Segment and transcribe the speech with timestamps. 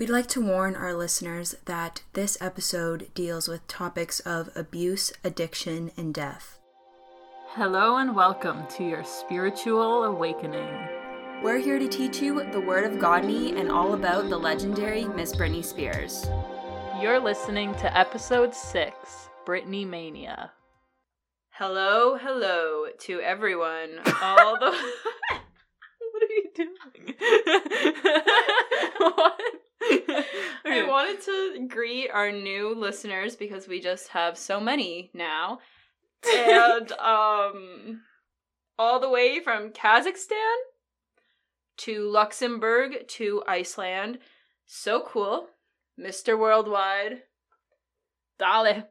[0.00, 5.90] We'd like to warn our listeners that this episode deals with topics of abuse, addiction,
[5.94, 6.58] and death.
[7.48, 10.74] Hello and welcome to your spiritual awakening.
[11.42, 15.36] We're here to teach you the Word of Godney and all about the legendary Miss
[15.36, 16.26] Britney Spears.
[16.98, 20.50] You're listening to episode 6, Britney Mania.
[21.50, 23.98] Hello, hello to everyone.
[24.22, 24.70] All the
[26.12, 27.14] What are you doing?
[29.14, 29.59] what?
[30.64, 35.58] I wanted to greet our new listeners because we just have so many now.
[36.26, 38.02] And um
[38.78, 40.56] all the way from Kazakhstan
[41.78, 44.18] to Luxembourg to Iceland.
[44.66, 45.48] So cool.
[45.98, 46.38] Mr.
[46.38, 47.22] Worldwide.
[48.38, 48.84] Dale.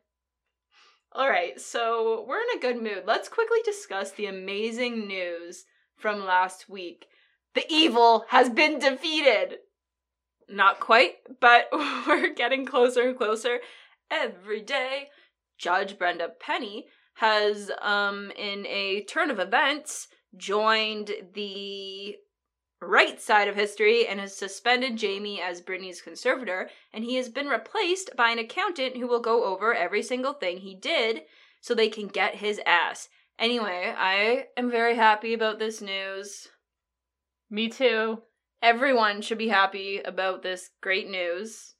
[1.11, 3.03] All right, so we're in a good mood.
[3.07, 7.07] Let's quickly discuss the amazing news from last week.
[7.55, 9.57] The evil has been defeated.
[10.49, 11.69] Not quite, but
[12.07, 13.59] we're getting closer and closer
[14.09, 15.09] every day.
[15.57, 22.15] Judge Brenda Penny has, um, in a turn of events, joined the
[22.81, 27.47] right side of history and has suspended Jamie as Britney's conservator, and he has been
[27.47, 31.23] replaced by an accountant who will go over every single thing he did
[31.61, 33.09] so they can get his ass.
[33.37, 36.47] Anyway, I am very happy about this news.
[37.49, 38.23] Me too.
[38.61, 41.75] Everyone should be happy about this great news.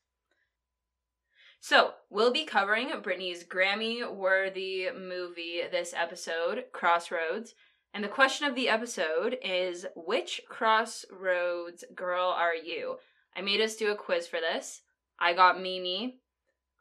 [1.59, 7.53] So, we'll be covering Britney's Grammy worthy movie this episode, Crossroads.
[7.94, 12.97] And the question of the episode is Which Crossroads girl are you?
[13.35, 14.81] I made us do a quiz for this.
[15.19, 16.19] I got Mimi.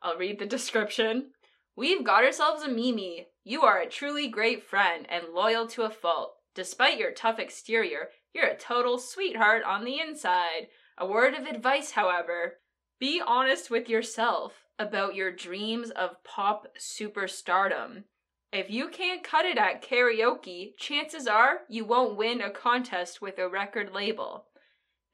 [0.01, 1.31] I'll read the description.
[1.75, 3.27] We've got ourselves a Mimi.
[3.43, 6.37] You are a truly great friend and loyal to a fault.
[6.55, 10.69] Despite your tough exterior, you're a total sweetheart on the inside.
[10.97, 12.59] A word of advice, however
[12.99, 18.05] be honest with yourself about your dreams of pop superstardom.
[18.53, 23.39] If you can't cut it at karaoke, chances are you won't win a contest with
[23.39, 24.47] a record label.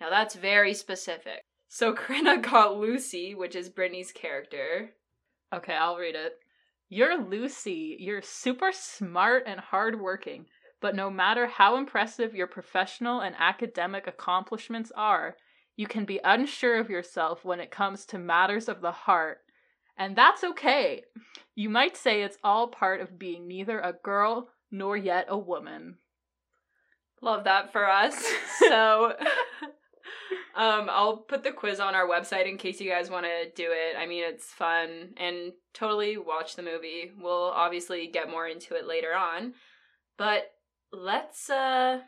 [0.01, 1.43] Now that's very specific.
[1.69, 4.91] So Krina got Lucy, which is Britney's character.
[5.53, 6.39] Okay, I'll read it.
[6.89, 7.97] You're Lucy.
[7.99, 10.47] You're super smart and hardworking,
[10.85, 15.35] but no matter how impressive your professional and academic accomplishments are,
[15.77, 19.39] you can be unsure of yourself when it comes to matters of the heart.
[19.97, 21.05] And that's okay.
[21.55, 25.97] You might say it's all part of being neither a girl nor yet a woman.
[27.23, 28.23] Love that for us.
[28.59, 29.15] So
[30.55, 33.71] um I'll put the quiz on our website in case you guys want to do
[33.71, 33.97] it.
[33.99, 37.11] I mean, it's fun and totally watch the movie.
[37.19, 39.55] We'll obviously get more into it later on.
[40.19, 40.54] But
[40.95, 42.01] let's uh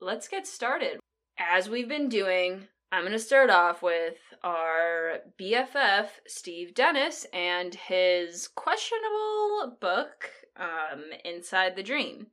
[0.00, 0.98] let's get started.
[1.38, 7.74] As we've been doing, I'm going to start off with our BFF, Steve Dennis, and
[7.74, 12.26] his questionable book, um, Inside the Dream.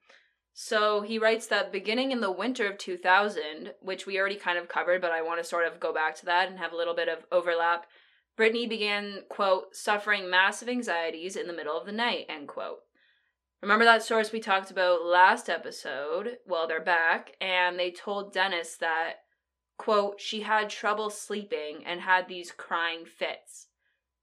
[0.53, 4.67] So he writes that beginning in the winter of 2000, which we already kind of
[4.67, 6.95] covered, but I want to sort of go back to that and have a little
[6.95, 7.85] bit of overlap.
[8.37, 12.79] Britney began, quote, suffering massive anxieties in the middle of the night, end quote.
[13.61, 16.37] Remember that source we talked about last episode?
[16.45, 19.17] Well, they're back, and they told Dennis that
[19.79, 23.67] Quote, she had trouble sleeping and had these crying fits.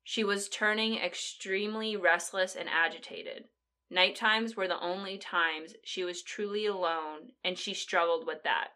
[0.04, 3.44] She was turning extremely restless and agitated.
[3.88, 8.68] Night times were the only times she was truly alone, and she struggled with that.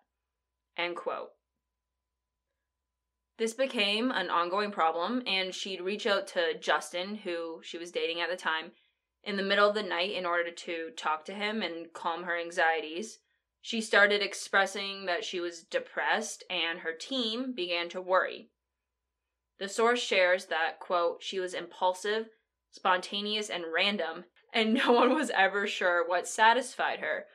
[0.75, 1.33] End quote.
[3.37, 8.23] This became an ongoing problem, and she'd reach out to Justin, who she was dating
[8.23, 8.73] at the time,
[9.23, 12.39] in the middle of the night in order to talk to him and calm her
[12.39, 13.19] anxieties.
[13.61, 18.49] She started expressing that she was depressed and her team began to worry.
[19.59, 22.31] The source shares that, quote, she was impulsive,
[22.71, 27.27] spontaneous, and random, and no one was ever sure what satisfied her.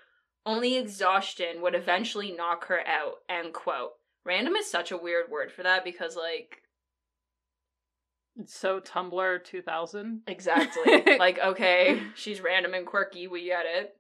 [0.46, 3.92] Only exhaustion would eventually knock her out, end quote.
[4.24, 6.62] Random is such a weird word for that because, like,
[8.46, 10.22] So Tumblr 2000.
[10.28, 11.18] Exactly.
[11.20, 13.96] like, okay, she's random and quirky, we get it.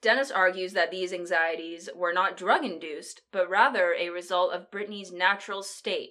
[0.00, 5.12] Dennis argues that these anxieties were not drug induced, but rather a result of Britney's
[5.12, 6.10] natural state.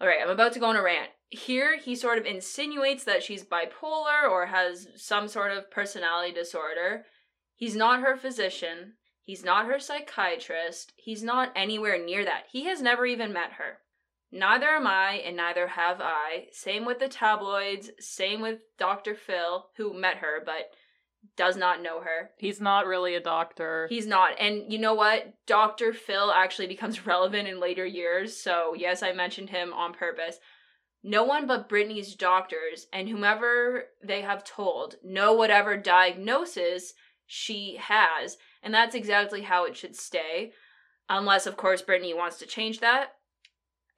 [0.00, 1.10] Alright, I'm about to go on a rant.
[1.28, 7.04] Here, he sort of insinuates that she's bipolar or has some sort of personality disorder.
[7.54, 8.94] He's not her physician.
[9.20, 10.92] He's not her psychiatrist.
[10.96, 12.44] He's not anywhere near that.
[12.50, 13.78] He has never even met her.
[14.32, 16.46] Neither am I, and neither have I.
[16.52, 19.14] Same with the tabloids, same with Dr.
[19.14, 20.70] Phil, who met her, but
[21.36, 22.30] does not know her.
[22.38, 23.86] He's not really a doctor.
[23.90, 24.38] He's not.
[24.38, 25.34] And you know what?
[25.46, 25.92] Dr.
[25.92, 28.40] Phil actually becomes relevant in later years.
[28.40, 30.38] So, yes, I mentioned him on purpose.
[31.02, 36.92] No one but Britney's doctors and whomever they have told know whatever diagnosis
[37.26, 38.36] she has.
[38.62, 40.52] And that's exactly how it should stay.
[41.08, 43.14] Unless, of course, Britney wants to change that.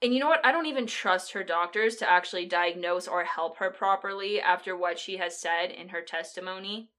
[0.02, 0.44] And you know what?
[0.44, 4.98] I don't even trust her doctors to actually diagnose or help her properly after what
[4.98, 6.90] she has said in her testimony.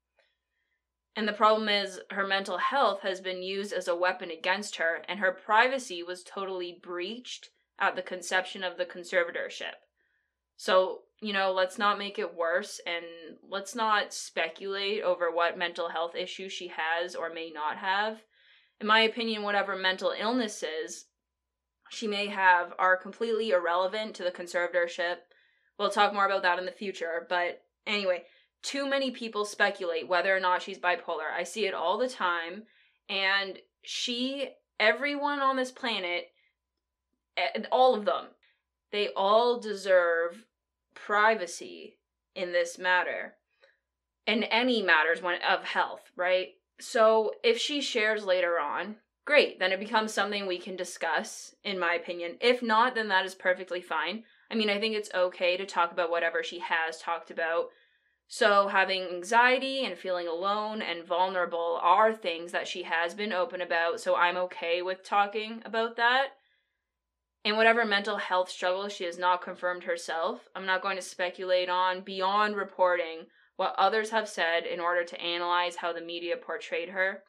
[1.15, 5.03] And the problem is, her mental health has been used as a weapon against her,
[5.07, 9.75] and her privacy was totally breached at the conception of the conservatorship.
[10.55, 13.05] So, you know, let's not make it worse and
[13.47, 18.21] let's not speculate over what mental health issues she has or may not have.
[18.79, 21.05] In my opinion, whatever mental illnesses
[21.93, 25.17] she may have are completely irrelevant to the conservatorship.
[25.77, 28.23] We'll talk more about that in the future, but anyway,
[28.61, 31.31] too many people speculate whether or not she's bipolar.
[31.35, 32.63] I see it all the time,
[33.09, 34.49] and she,
[34.79, 36.31] everyone on this planet,
[37.37, 38.27] eh, all of them,
[38.91, 40.45] they all deserve
[40.93, 41.97] privacy
[42.35, 43.35] in this matter
[44.25, 46.49] in any matters when of health right
[46.79, 48.95] so if she shares later on
[49.25, 52.37] great then it becomes something we can discuss in my opinion.
[52.41, 54.23] If not then that is perfectly fine.
[54.49, 57.69] I mean i think it's okay to talk about whatever she has talked about.
[58.27, 63.61] So having anxiety and feeling alone and vulnerable are things that she has been open
[63.61, 66.29] about so i'm okay with talking about that.
[67.45, 71.67] And whatever mental health struggle she has not confirmed herself, I'm not going to speculate
[71.69, 73.25] on beyond reporting
[73.57, 77.23] what others have said in order to analyze how the media portrayed her.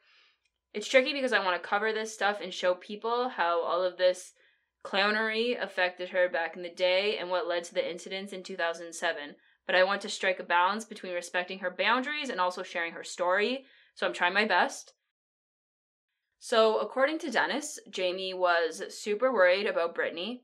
[0.75, 3.95] It's tricky because I want to cover this stuff and show people how all of
[3.95, 4.33] this
[4.83, 9.35] clownery affected her back in the day and what led to the incidents in 2007.
[9.65, 13.05] But I want to strike a balance between respecting her boundaries and also sharing her
[13.05, 13.63] story,
[13.95, 14.91] so I'm trying my best.
[16.39, 20.41] So, according to Dennis, Jamie was super worried about Britney.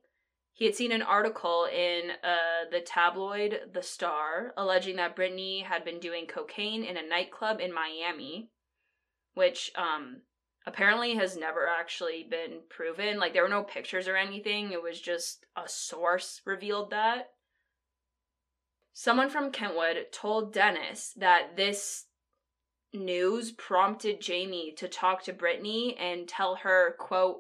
[0.54, 5.84] He had seen an article in uh, the tabloid The Star alleging that Britney had
[5.84, 8.50] been doing cocaine in a nightclub in Miami,
[9.42, 10.18] which um,
[10.68, 13.18] apparently has never actually been proven.
[13.18, 17.32] Like, there were no pictures or anything, it was just a source revealed that.
[18.94, 22.06] Someone from Kentwood told Dennis that this
[22.94, 27.40] news prompted Jamie to talk to Britney and tell her, quote,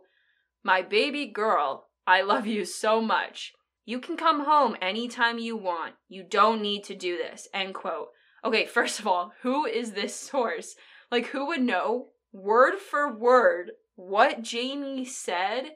[0.63, 3.53] My baby girl, I love you so much.
[3.85, 5.93] You can come home anytime you want.
[6.09, 7.47] You don't need to do this.
[7.53, 8.07] End quote.
[8.43, 10.75] Okay, first of all, who is this source?
[11.11, 15.75] Like, who would know word for word what Jamie said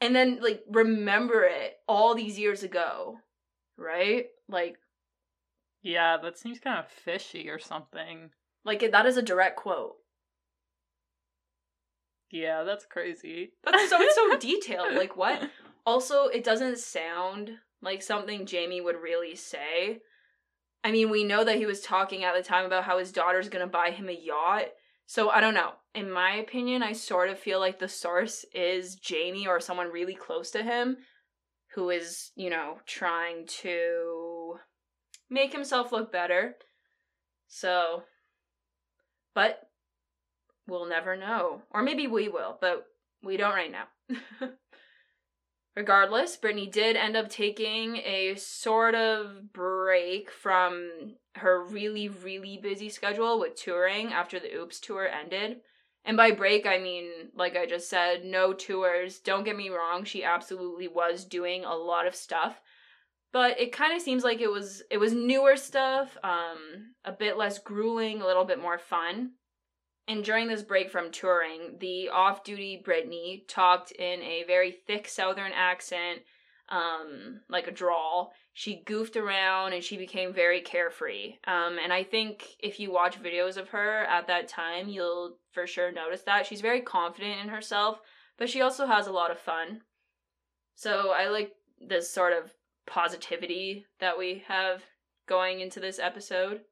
[0.00, 3.18] and then, like, remember it all these years ago?
[3.76, 4.26] Right?
[4.48, 4.76] Like,
[5.82, 8.30] yeah, that seems kind of fishy or something.
[8.64, 9.96] Like that is a direct quote.
[12.30, 13.52] Yeah, that's crazy.
[13.64, 14.94] That's so it's so detailed.
[14.94, 15.50] Like what?
[15.86, 17.52] Also, it doesn't sound
[17.82, 20.00] like something Jamie would really say.
[20.82, 23.48] I mean, we know that he was talking at the time about how his daughter's
[23.48, 24.66] gonna buy him a yacht.
[25.06, 25.72] So I don't know.
[25.94, 30.14] In my opinion, I sort of feel like the source is Jamie or someone really
[30.14, 30.98] close to him
[31.74, 34.56] who is, you know, trying to
[35.28, 36.54] make himself look better.
[37.48, 38.04] So
[39.34, 39.60] but
[40.66, 41.62] we'll never know.
[41.70, 42.86] Or maybe we will, but
[43.22, 43.84] we don't right now.
[45.76, 52.88] Regardless, Britney did end up taking a sort of break from her really, really busy
[52.88, 55.60] schedule with touring after the Oops tour ended.
[56.04, 59.20] And by break, I mean, like I just said, no tours.
[59.20, 62.60] Don't get me wrong, she absolutely was doing a lot of stuff.
[63.32, 67.36] But it kind of seems like it was it was newer stuff, um, a bit
[67.36, 69.32] less grueling, a little bit more fun.
[70.10, 75.06] And during this break from touring, the off duty Britney talked in a very thick
[75.06, 76.22] southern accent,
[76.68, 78.32] um, like a drawl.
[78.52, 81.34] She goofed around and she became very carefree.
[81.46, 85.64] Um, and I think if you watch videos of her at that time, you'll for
[85.68, 86.44] sure notice that.
[86.44, 88.00] She's very confident in herself,
[88.36, 89.82] but she also has a lot of fun.
[90.74, 92.52] So I like this sort of
[92.84, 94.82] positivity that we have
[95.28, 96.62] going into this episode.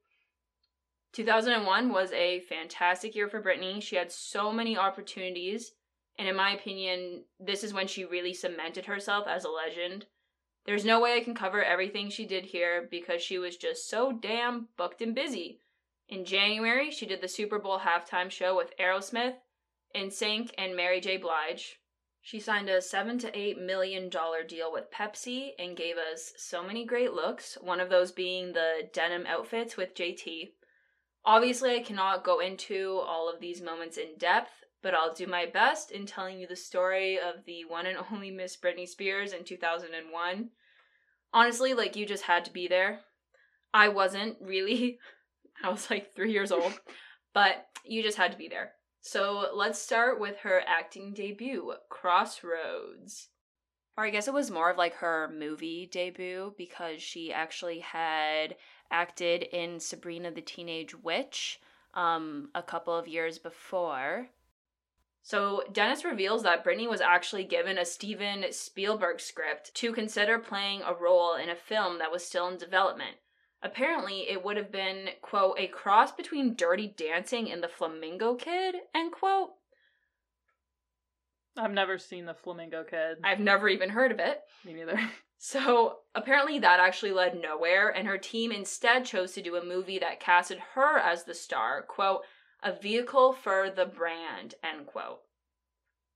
[1.13, 3.83] 2001 was a fantastic year for Britney.
[3.83, 5.73] She had so many opportunities,
[6.19, 10.07] and in my opinion, this is when she really cemented herself as a legend.
[10.67, 14.13] There's no way I can cover everything she did here because she was just so
[14.13, 15.61] damn booked and busy.
[16.09, 19.37] In January, she did the Super Bowl halftime show with Aerosmith,
[19.95, 21.17] NSYNC, and Mary J.
[21.17, 21.81] Blige.
[22.21, 26.63] She signed a seven to eight million dollar deal with Pepsi and gave us so
[26.63, 30.53] many great looks, one of those being the denim outfits with JT.
[31.29, 35.45] Obviously, I cannot go into all of these moments in depth, but I'll do my
[35.45, 39.45] best in telling you the story of the one and only Miss Britney Spears in
[39.45, 40.49] 2001.
[41.35, 43.01] Honestly, like, you just had to be there.
[43.75, 45.01] I wasn't really.
[45.63, 46.81] I was like three years old,
[47.35, 48.73] but you just had to be there.
[49.03, 53.29] So let's start with her acting debut, Crossroads.
[53.99, 58.55] Or I guess it was more of like her movie debut because she actually had
[58.91, 61.61] acted in Sabrina the Teenage Witch
[61.95, 64.29] um, a couple of years before.
[65.23, 70.83] So Dennis reveals that Britney was actually given a Steven Spielberg script to consider playing
[70.83, 73.17] a role in a film that was still in development.
[73.63, 78.77] Apparently, it would have been, quote, a cross between Dirty Dancing and the Flamingo Kid,
[78.95, 79.58] end quote.
[81.59, 83.19] I've never seen the Flamingo Kid.
[83.25, 84.41] I've never even heard of it.
[84.65, 84.99] Me neither.
[85.41, 90.01] So apparently that actually led nowhere, and her team instead chose to do a movie
[90.01, 92.23] that casted her as the star, quote,
[92.61, 95.21] a vehicle for the brand, end quote.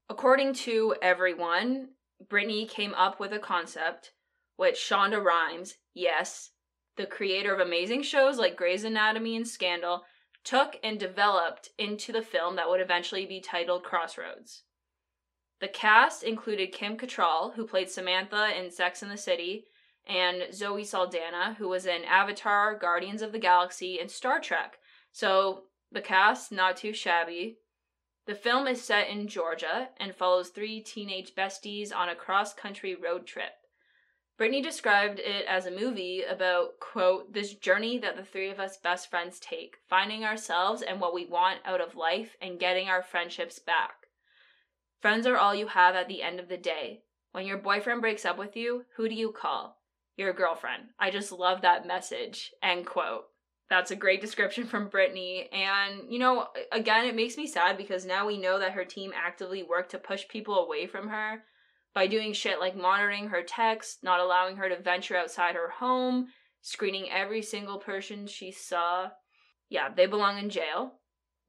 [0.09, 1.91] According to everyone,
[2.27, 4.13] Britney came up with a concept
[4.57, 6.51] which Shonda Rhimes, yes,
[6.97, 10.03] the creator of amazing shows like Grey's Anatomy and Scandal,
[10.43, 14.65] took and developed into the film that would eventually be titled Crossroads.
[15.63, 19.67] The cast included Kim Cattrall, who played Samantha in Sex and the City,
[20.09, 24.79] and Zoe Saldana, who was in Avatar, Guardians of the Galaxy, and Star Trek.
[25.13, 27.59] So the cast, not too shabby.
[28.27, 32.97] The film is set in Georgia and follows three teenage besties on a cross country
[32.97, 33.53] road trip.
[34.41, 38.79] Britney described it as a movie about, quote, this journey that the three of us
[38.79, 43.05] best friends take, finding ourselves and what we want out of life and getting our
[43.05, 44.02] friendships back.
[45.03, 47.01] Friends are all you have at the end of the day.
[47.33, 49.77] When your boyfriend breaks up with you, who do you call?
[50.17, 50.85] Your girlfriend.
[50.97, 52.53] I just love that message.
[52.63, 53.25] End quote.
[53.69, 55.53] That's a great description from Britney.
[55.53, 59.11] And, you know, again, it makes me sad because now we know that her team
[59.13, 61.43] actively worked to push people away from her
[61.95, 66.29] by doing shit like monitoring her texts, not allowing her to venture outside her home,
[66.61, 69.09] screening every single person she saw.
[69.69, 71.01] Yeah, they belong in jail.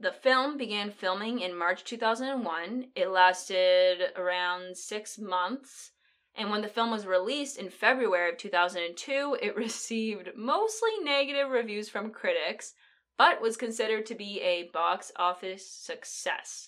[0.04, 2.88] The film began filming in March 2001.
[2.94, 5.92] It lasted around six months.
[6.36, 11.88] And when the film was released in February of 2002, it received mostly negative reviews
[11.88, 12.74] from critics,
[13.18, 16.68] but was considered to be a box office success.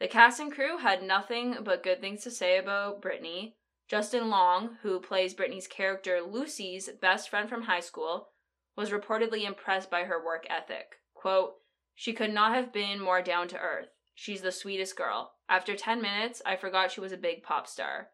[0.00, 3.52] The cast and crew had nothing but good things to say about Britney.
[3.86, 8.30] Justin Long, who plays Britney's character Lucy's best friend from high school,
[8.76, 10.96] was reportedly impressed by her work ethic.
[11.14, 11.54] Quote,
[12.00, 13.88] she could not have been more down to earth.
[14.14, 15.32] She's the sweetest girl.
[15.48, 18.10] After 10 minutes, I forgot she was a big pop star.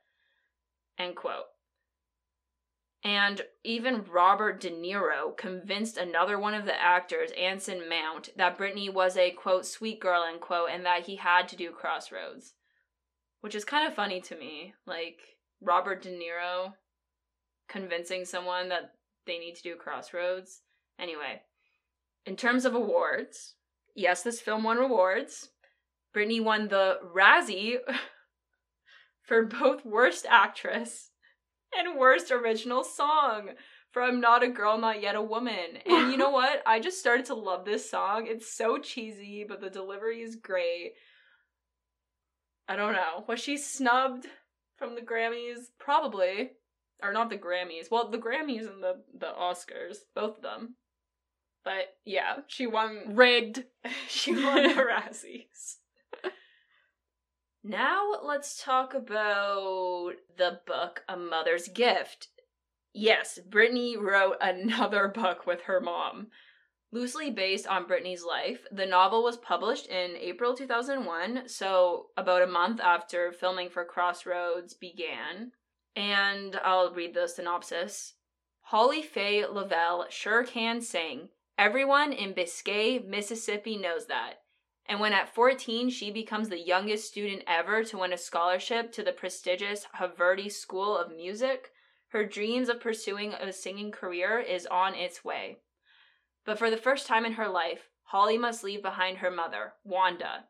[0.99, 1.45] End quote.
[3.05, 8.91] And even Robert De Niro convinced another one of the actors, Anson Mount, that Britney
[8.91, 12.55] was a quote sweet girl end quote and that he had to do Crossroads.
[13.43, 14.73] Which is kind of funny to me.
[14.87, 15.21] Like
[15.61, 16.73] Robert De Niro
[17.69, 18.95] convincing someone that
[19.27, 20.63] they need to do Crossroads.
[20.99, 21.43] Anyway,
[22.25, 23.57] in terms of awards,
[23.95, 25.49] yes, this film won awards.
[26.15, 27.79] Britney won the Razzie
[29.23, 31.11] for both Worst Actress
[31.77, 33.51] and Worst Original Song
[33.91, 35.79] from Not a Girl, Not Yet a Woman.
[35.87, 36.63] And you know what?
[36.67, 38.27] I just started to love this song.
[38.29, 40.93] It's so cheesy, but the delivery is great.
[42.69, 43.25] I don't know.
[43.29, 44.27] Was she snubbed
[44.77, 45.67] from the Grammys?
[45.79, 46.51] Probably.
[47.03, 47.91] Or not the Grammys.
[47.91, 49.99] Well, the Grammys and the, the Oscars.
[50.15, 50.77] Both of them.
[51.65, 53.15] But yeah, she won.
[53.15, 53.65] Rigged.
[54.09, 55.77] she won the Razzies.
[57.63, 62.29] now let's talk about the book A Mother's Gift.
[62.93, 66.29] Yes, Britney wrote another book with her mom.
[66.93, 72.47] Loosely based on Britney's life, the novel was published in April 2001, so about a
[72.47, 75.51] month after filming for Crossroads began.
[75.97, 78.15] And I'll read the synopsis.
[78.61, 81.31] Holly Faye Lavelle sure can sing.
[81.57, 84.41] Everyone in Biscay, Mississippi knows that.
[84.87, 89.05] And when at 14 she becomes the youngest student ever to win a scholarship to
[89.05, 91.71] the prestigious Haverty School of Music,
[92.09, 95.59] her dreams of pursuing a singing career is on its way.
[96.45, 100.47] But for the first time in her life, Holly must leave behind her mother, Wanda.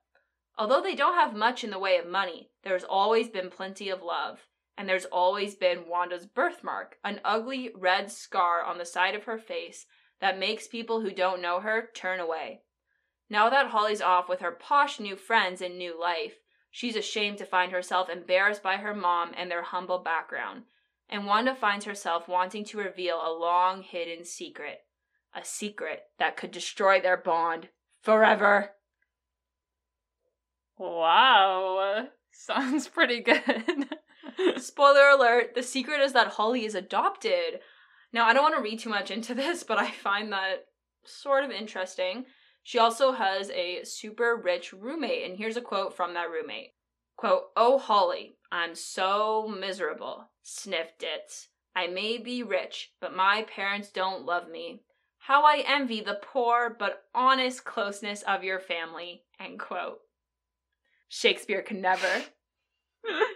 [0.56, 4.02] Although they don't have much in the way of money, there's always been plenty of
[4.02, 4.40] love.
[4.76, 9.38] And there's always been Wanda's birthmark, an ugly red scar on the side of her
[9.38, 9.86] face
[10.20, 12.62] that makes people who don't know her turn away.
[13.30, 16.34] Now that Holly's off with her posh new friends and new life,
[16.70, 20.64] she's ashamed to find herself embarrassed by her mom and their humble background,
[21.08, 24.80] and Wanda finds herself wanting to reveal a long hidden secret
[25.34, 27.68] a secret that could destroy their bond
[28.02, 28.70] forever.
[30.78, 32.06] Wow.
[32.32, 33.88] Sounds pretty good.
[34.56, 37.60] Spoiler alert, the secret is that Holly is adopted.
[38.14, 40.66] Now, I don't want to read too much into this, but I find that
[41.04, 42.24] sort of interesting.
[42.62, 46.70] She also has a super rich roommate, and here's a quote from that roommate.
[47.16, 50.30] Quote, Oh, Holly, I'm so miserable.
[50.42, 51.48] Sniff Ditz.
[51.76, 54.80] I may be rich, but my parents don't love me.
[55.18, 59.24] How I envy the poor but honest closeness of your family.
[59.40, 59.98] End quote.
[61.08, 62.24] Shakespeare can never.
[63.08, 63.26] oh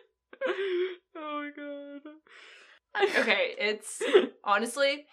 [1.17, 1.78] my god.
[2.97, 4.03] Okay, it's
[4.45, 5.07] honestly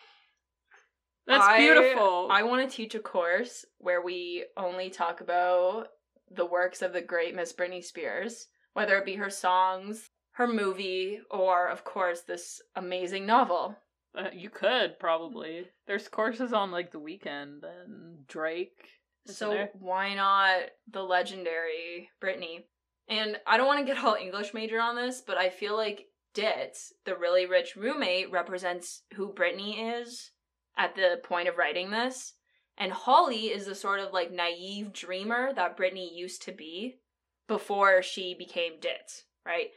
[1.28, 2.28] That's I- beautiful.
[2.32, 5.88] I want to teach a course where we only talk about
[6.32, 11.20] the works of the great Miss Britney Spears, whether it be her songs, her movie,
[11.30, 13.76] or of course this amazing novel.
[14.18, 15.68] Uh, you could probably.
[15.88, 18.88] There's courses on like the Weeknd and Drake.
[19.28, 19.70] So there?
[19.74, 22.64] why not the legendary Britney?
[23.08, 26.06] And I don't want to get all English major on this, but I feel like
[26.36, 30.32] Ditz, the really rich roommate, represents who Britney is
[30.78, 32.34] at the point of writing this.
[32.78, 37.00] And Holly is the sort of like naive dreamer that Britney used to be
[37.48, 39.70] before she became Ditz, right?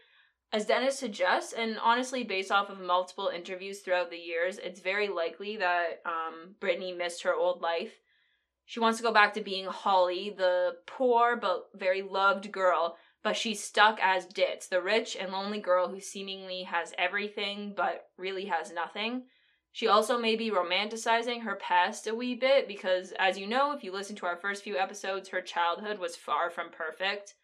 [0.53, 5.09] As Dennis suggests, and honestly, based off of multiple interviews throughout the years, it's very
[5.09, 7.93] likely that um, Britney missed her old life.
[8.65, 13.37] She wants to go back to being Holly, the poor but very loved girl, but
[13.37, 18.47] she's stuck as Ditz, the rich and lonely girl who seemingly has everything but really
[18.47, 19.25] has nothing.
[19.73, 23.85] She also may be romanticizing her past a wee bit because, as you know, if
[23.85, 27.35] you listen to our first few episodes, her childhood was far from perfect.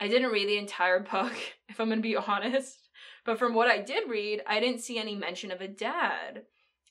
[0.00, 1.34] I didn't read the entire book,
[1.68, 2.88] if I'm gonna be honest,
[3.24, 6.42] but from what I did read, I didn't see any mention of a dad.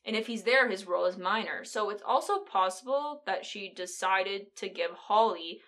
[0.06, 1.64] And if he's there, his role is minor.
[1.64, 5.62] So it's also possible that she decided to give Holly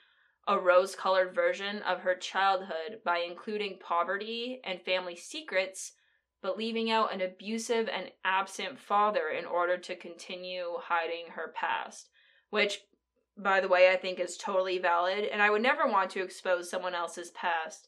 [0.47, 5.93] a rose colored version of her childhood by including poverty and family secrets,
[6.41, 12.09] but leaving out an abusive and absent father in order to continue hiding her past.
[12.50, 12.81] Which,
[13.37, 16.70] by the way, I think is totally valid, and I would never want to expose
[16.70, 17.87] someone else's past.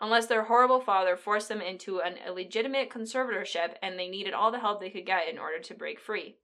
[0.00, 4.58] Unless their horrible father forced them into an illegitimate conservatorship and they needed all the
[4.58, 6.36] help they could get in order to break free.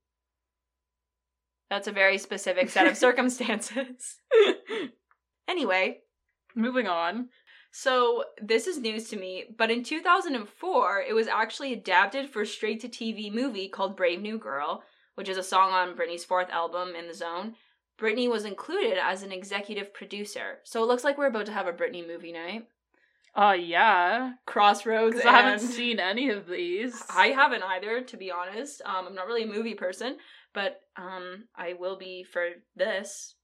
[1.69, 4.21] That's a very specific set of circumstances.
[5.51, 5.99] anyway,
[6.55, 7.29] Moving on.
[7.71, 12.81] so this is news to me, but in 2004, it was actually adapted for straight
[12.81, 14.83] to TV movie called Brave New Girl,
[15.15, 17.55] which is a song on Britney's fourth album, In the Zone.
[18.01, 20.59] Britney was included as an executive producer.
[20.65, 22.67] So it looks like we're about to have a Britney movie night.
[23.37, 24.33] Uh yeah.
[24.47, 25.15] Crossroads.
[25.17, 27.01] Because I haven't seen any of these.
[27.15, 28.83] I haven't either, to be honest.
[28.85, 30.17] Um, I'm not really a movie person,
[30.53, 33.35] but um, I will be for this.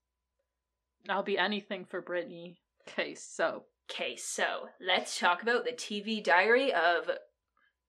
[1.09, 2.57] I'll be anything for Britney.
[2.89, 7.09] Okay, so Okay, so let's talk about the TV diary of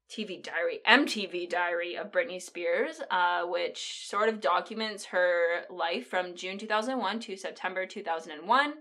[0.10, 6.36] TV diary, MTV diary of Britney Spears, uh, which sort of documents her life from
[6.36, 8.74] June 2001 to September 2001.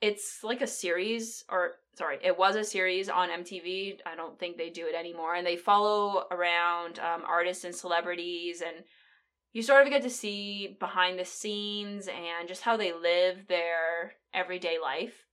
[0.00, 3.98] It's like a series, or sorry, it was a series on MTV.
[4.06, 5.34] I don't think they do it anymore.
[5.34, 8.84] And they follow around um, artists and celebrities, and
[9.52, 14.14] you sort of get to see behind the scenes and just how they live their
[14.34, 15.24] everyday life.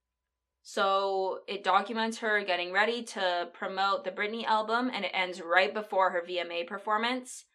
[0.63, 5.71] So it documents her getting ready to promote the Britney album, and it ends right
[5.71, 7.45] before her VMA performance.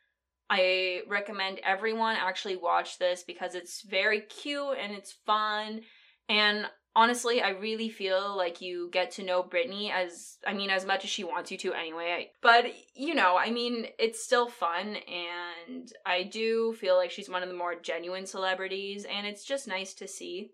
[0.49, 5.81] I recommend everyone actually watch this because it's very cute and it's fun.
[6.29, 10.85] And honestly, I really feel like you get to know Britney as, I mean, as
[10.85, 12.31] much as she wants you to anyway.
[12.43, 14.97] But, you know, I mean, it's still fun.
[14.97, 19.05] And I do feel like she's one of the more genuine celebrities.
[19.05, 20.51] And it's just nice to see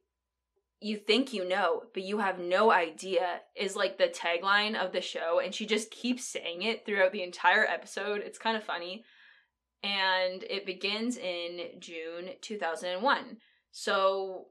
[0.81, 5.01] you think you know, but you have no idea is like the tagline of the
[5.01, 8.21] show, and she just keeps saying it throughout the entire episode.
[8.25, 9.05] It's kind of funny.
[9.83, 13.39] And it begins in June 2001.
[13.71, 14.47] So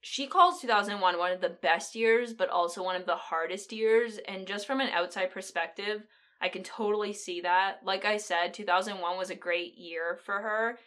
[0.00, 4.18] she calls 2001 one of the best years, but also one of the hardest years.
[4.26, 6.02] And just from an outside perspective,
[6.40, 7.80] I can totally see that.
[7.84, 10.78] Like I said, 2001 was a great year for her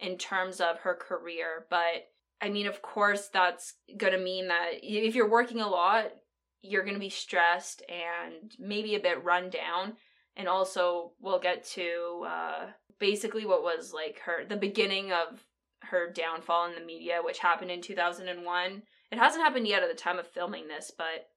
[0.00, 2.08] in terms of her career, but
[2.40, 6.06] I mean, of course, that's going to mean that if you're working a lot,
[6.60, 9.94] you're going to be stressed and maybe a bit run down.
[10.36, 12.66] And also, we'll get to uh,
[12.98, 15.44] basically what was like her, the beginning of
[15.90, 18.82] her downfall in the media, which happened in 2001.
[19.10, 21.28] It hasn't happened yet at the time of filming this, but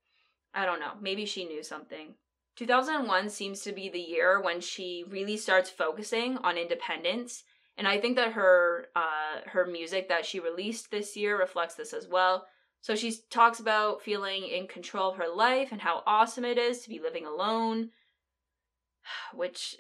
[0.54, 0.94] I don't know.
[1.02, 2.16] Maybe she knew something.
[2.56, 7.44] 2001 seems to be the year when she really starts focusing on independence
[7.78, 11.92] And I think that her uh her music that she released this year reflects this
[11.92, 12.48] as well.
[12.82, 16.82] So she talks about feeling in control of her life and how awesome it is
[16.82, 17.90] to be living alone,
[19.34, 19.76] which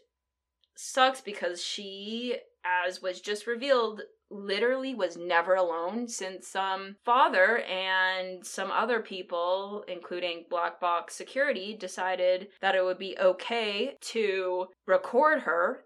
[0.75, 8.45] sucks because she as was just revealed literally was never alone since some father and
[8.45, 15.41] some other people including black box security decided that it would be okay to record
[15.41, 15.83] her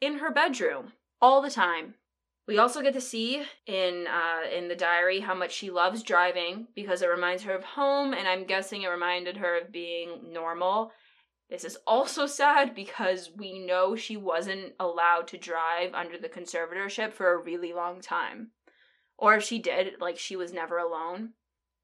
[0.00, 1.94] in her bedroom all the time
[2.46, 6.66] we also get to see in uh, in the diary how much she loves driving
[6.74, 10.92] because it reminds her of home, and I'm guessing it reminded her of being normal.
[11.50, 17.12] This is also sad because we know she wasn't allowed to drive under the conservatorship
[17.12, 18.50] for a really long time.
[19.18, 21.30] Or if she did, like she was never alone.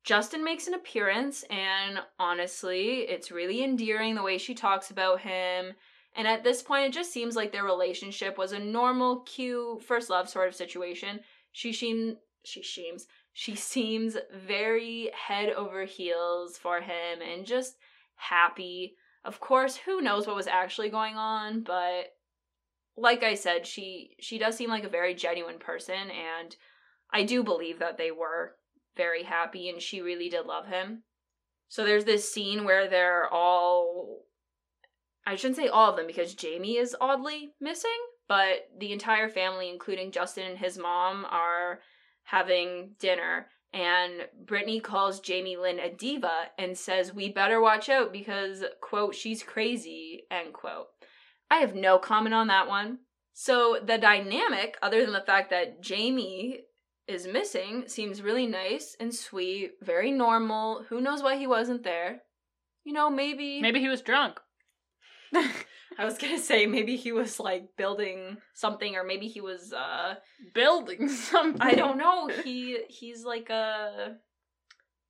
[0.02, 5.74] Justin makes an appearance, and honestly, it's really endearing the way she talks about him
[6.16, 10.10] and at this point, it just seems like their relationship was a normal, cute, first
[10.10, 11.20] love sort of situation.
[11.52, 17.76] She seems, she seems, she seems very head over heels for him and just
[18.16, 18.96] happy.
[19.24, 22.14] Of course, who knows what was actually going on, but
[22.96, 26.56] like I said, she she does seem like a very genuine person and
[27.12, 28.56] I do believe that they were
[28.96, 31.02] very happy and she really did love him.
[31.68, 34.24] So there's this scene where they're all
[35.26, 37.90] I shouldn't say all of them because Jamie is oddly missing,
[38.26, 41.80] but the entire family, including Justin and his mom, are
[42.24, 43.46] having dinner.
[43.72, 49.14] And Britney calls Jamie Lynn a diva and says, We better watch out because, quote,
[49.14, 50.86] she's crazy, end quote.
[51.50, 52.98] I have no comment on that one.
[53.32, 56.60] So the dynamic, other than the fact that Jamie
[57.06, 60.84] is missing, seems really nice and sweet, very normal.
[60.88, 62.22] Who knows why he wasn't there?
[62.84, 63.60] You know, maybe.
[63.60, 64.40] Maybe he was drunk.
[66.00, 70.14] I was gonna say maybe he was like building something, or maybe he was uh
[70.54, 71.60] building something.
[71.60, 72.28] I don't know.
[72.28, 74.16] He he's like a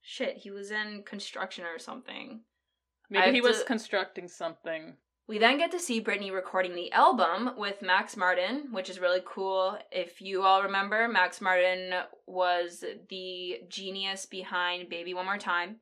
[0.02, 0.36] shit.
[0.36, 2.40] He was in construction or something.
[3.08, 4.96] Maybe he was constructing something.
[5.26, 9.22] We then get to see Britney recording the album with Max Martin, which is really
[9.24, 9.78] cool.
[9.92, 11.92] If you all remember, Max Martin
[12.26, 15.76] was the genius behind Baby One More Time.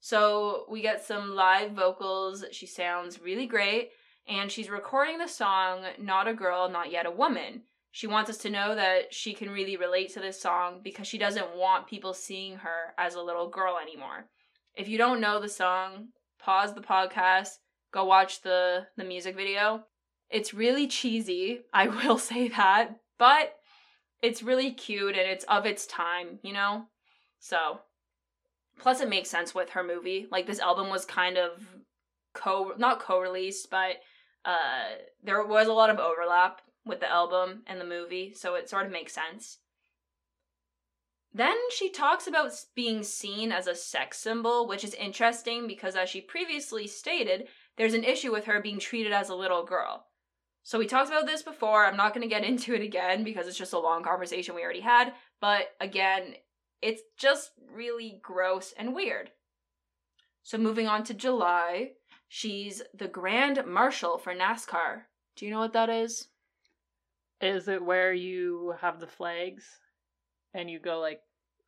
[0.00, 2.44] So we get some live vocals.
[2.52, 3.92] She sounds really great.
[4.28, 7.62] And she's recording the song Not a Girl, Not Yet a Woman.
[7.90, 11.18] She wants us to know that she can really relate to this song because she
[11.18, 14.26] doesn't want people seeing her as a little girl anymore.
[14.74, 16.08] If you don't know the song,
[16.38, 17.50] pause the podcast,
[17.92, 19.84] go watch the, the music video.
[20.30, 23.56] It's really cheesy, I will say that, but
[24.22, 26.86] it's really cute and it's of its time, you know?
[27.40, 27.80] So
[28.78, 30.26] Plus, it makes sense with her movie.
[30.30, 31.64] Like this album was kind of
[32.34, 33.96] co not co-released, but
[34.44, 38.68] uh, there was a lot of overlap with the album and the movie, so it
[38.68, 39.58] sort of makes sense.
[41.34, 46.10] Then she talks about being seen as a sex symbol, which is interesting because, as
[46.10, 50.06] she previously stated, there's an issue with her being treated as a little girl.
[50.62, 51.86] So we talked about this before.
[51.86, 54.62] I'm not going to get into it again because it's just a long conversation we
[54.62, 55.14] already had.
[55.40, 56.34] But again,
[56.82, 59.30] it's just really gross and weird.
[60.42, 61.92] So moving on to July,
[62.34, 65.02] she's the Grand Marshal for NASCAR.
[65.36, 66.28] Do you know what that is?
[67.42, 69.66] Is it where you have the flags
[70.54, 71.20] and you go like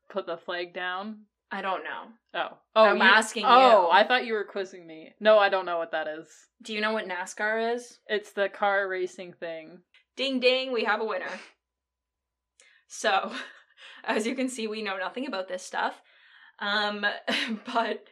[0.08, 1.26] put the flag down?
[1.52, 2.04] I don't know.
[2.32, 2.56] Oh.
[2.74, 3.76] Oh, I'm you, asking oh, you.
[3.76, 5.12] Oh, I thought you were quizzing me.
[5.20, 6.28] No, I don't know what that is.
[6.62, 7.98] Do you know what NASCAR is?
[8.06, 9.80] It's the car racing thing.
[10.16, 11.40] Ding ding, we have a winner.
[12.88, 13.32] So,
[14.04, 16.00] as you can see, we know nothing about this stuff.
[16.58, 17.04] Um,
[17.74, 18.06] but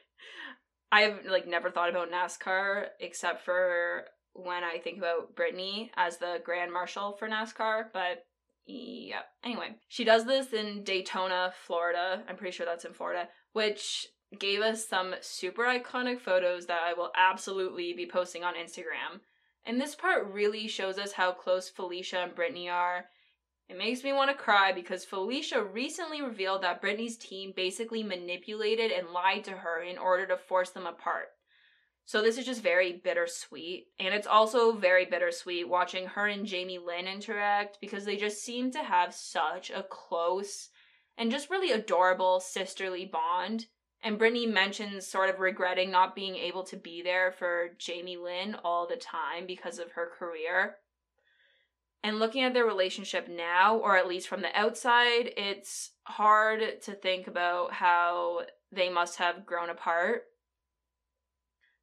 [0.92, 6.40] I've like never thought about NASCAR except for when I think about Britney as the
[6.44, 7.86] Grand Marshal for NASCAR.
[7.92, 8.26] But
[8.66, 12.22] yeah, anyway, she does this in Daytona, Florida.
[12.28, 14.06] I'm pretty sure that's in Florida, which
[14.38, 19.20] gave us some super iconic photos that I will absolutely be posting on Instagram.
[19.64, 23.06] And this part really shows us how close Felicia and Britney are
[23.72, 28.92] it makes me want to cry because Felicia recently revealed that Britney's team basically manipulated
[28.92, 31.28] and lied to her in order to force them apart.
[32.04, 33.86] So this is just very bittersweet.
[33.98, 38.70] And it's also very bittersweet watching her and Jamie Lynn interact because they just seem
[38.72, 40.68] to have such a close
[41.16, 43.64] and just really adorable sisterly bond.
[44.02, 48.54] And Britney mentions sort of regretting not being able to be there for Jamie Lynn
[48.64, 50.76] all the time because of her career.
[52.04, 56.94] And looking at their relationship now, or at least from the outside, it's hard to
[56.94, 60.22] think about how they must have grown apart.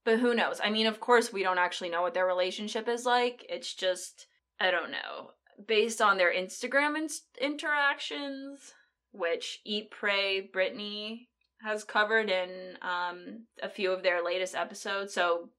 [0.03, 0.59] But who knows?
[0.63, 3.45] I mean, of course, we don't actually know what their relationship is like.
[3.47, 4.27] It's just,
[4.59, 5.31] I don't know.
[5.67, 7.09] based on their Instagram in-
[7.41, 8.73] interactions,
[9.11, 11.29] which Eat Pray Brittany
[11.61, 15.13] has covered in um, a few of their latest episodes.
[15.13, 15.49] So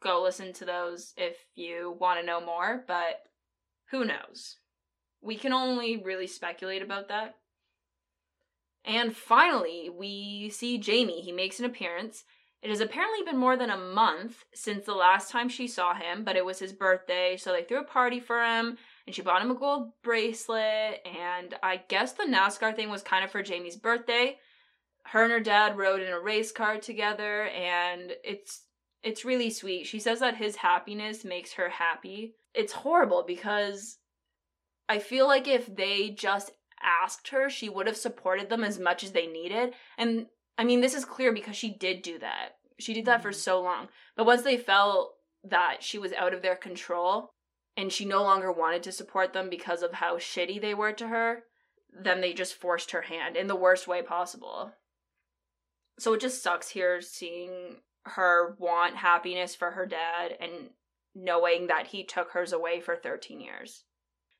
[0.00, 3.22] go listen to those if you want to know more, but
[3.90, 4.56] who knows?
[5.20, 7.36] We can only really speculate about that.
[8.84, 11.20] And finally, we see Jamie.
[11.20, 12.24] He makes an appearance.
[12.62, 16.24] It has apparently been more than a month since the last time she saw him,
[16.24, 19.42] but it was his birthday, so they threw a party for him and she bought
[19.42, 21.00] him a gold bracelet.
[21.06, 24.38] And I guess the NASCAR thing was kind of for Jamie's birthday.
[25.04, 28.64] Her and her dad rode in a race car together, and it's
[29.02, 29.86] it's really sweet.
[29.86, 32.34] She says that his happiness makes her happy.
[32.54, 33.98] It's horrible because
[34.88, 36.50] I feel like if they just
[36.82, 39.74] asked her, she would have supported them as much as they needed.
[39.96, 42.56] And I mean, this is clear because she did do that.
[42.78, 43.28] She did that mm-hmm.
[43.28, 43.88] for so long.
[44.16, 47.30] But once they felt that she was out of their control
[47.76, 51.08] and she no longer wanted to support them because of how shitty they were to
[51.08, 51.44] her,
[51.92, 54.72] then they just forced her hand in the worst way possible.
[55.98, 60.70] So it just sucks here seeing her want happiness for her dad and
[61.18, 63.84] knowing that he took hers away for 13 years.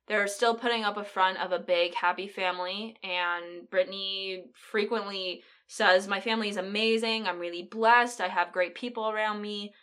[0.07, 6.09] They're still putting up a front of a big happy family, and Britney frequently says,
[6.09, 7.27] My family is amazing.
[7.27, 8.21] I'm really blessed.
[8.21, 9.75] I have great people around me.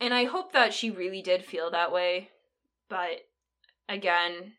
[0.00, 2.30] And I hope that she really did feel that way.
[2.88, 3.26] But
[3.88, 4.52] again,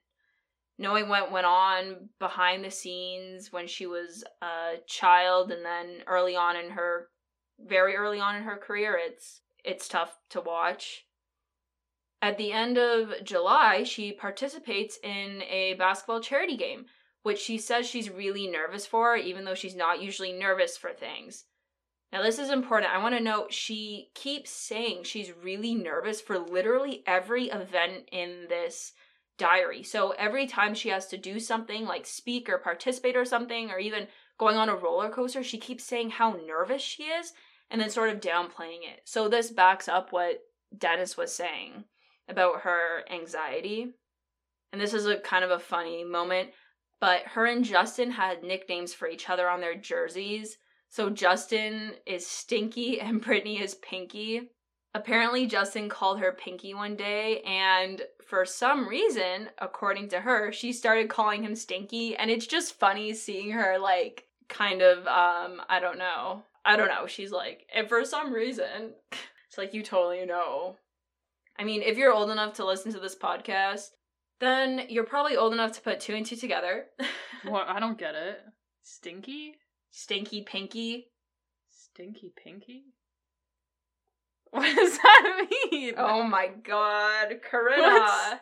[0.77, 6.35] knowing what went on behind the scenes when she was a child and then early
[6.35, 7.07] on in her
[7.59, 11.04] very early on in her career, it's it's tough to watch.
[12.25, 16.87] At the end of July, she participates in a basketball charity game,
[17.21, 21.43] which she says she's really nervous for, even though she's not usually nervous for things.
[22.11, 22.91] Now, this is important.
[22.91, 28.47] I want to note she keeps saying she's really nervous for literally every event in
[28.49, 28.93] this
[29.37, 29.83] diary.
[29.83, 33.77] So every time she has to do something like speak or participate or something, or
[33.77, 34.07] even
[34.39, 37.33] going on a roller coaster, she keeps saying how nervous she is
[37.69, 39.01] and then sort of downplaying it.
[39.03, 40.41] So this backs up what
[40.75, 41.83] Dennis was saying
[42.27, 43.93] about her anxiety.
[44.71, 46.49] And this is a kind of a funny moment,
[46.99, 50.57] but her and Justin had nicknames for each other on their jerseys.
[50.89, 54.49] So Justin is Stinky and Britney is Pinky.
[54.93, 60.71] Apparently, Justin called her Pinky one day, and for some reason, according to her, she
[60.71, 65.81] started calling him Stinky, and it's just funny seeing her, like, kind of, um, I
[65.81, 66.43] don't know.
[66.63, 67.07] I don't know.
[67.07, 68.93] She's like, and for some reason,
[69.47, 70.77] it's like, you totally know.
[71.57, 73.89] I mean, if you're old enough to listen to this podcast,
[74.39, 76.85] then you're probably old enough to put two and two together.
[77.47, 77.67] what?
[77.67, 78.39] I don't get it.
[78.83, 79.55] Stinky?
[79.91, 81.07] Stinky Pinky?
[81.69, 82.83] Stinky Pinky?
[84.51, 85.93] What does that mean?
[85.97, 88.39] Oh my god, Corinna.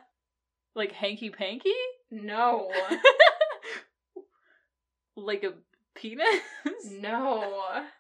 [0.76, 1.74] Like hanky panky?
[2.12, 2.72] No.
[5.16, 5.54] like a
[5.96, 6.42] penis?
[6.92, 7.84] No.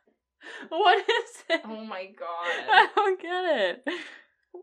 [0.68, 1.62] What is it?
[1.64, 2.28] Oh my god.
[2.28, 3.84] I don't get it.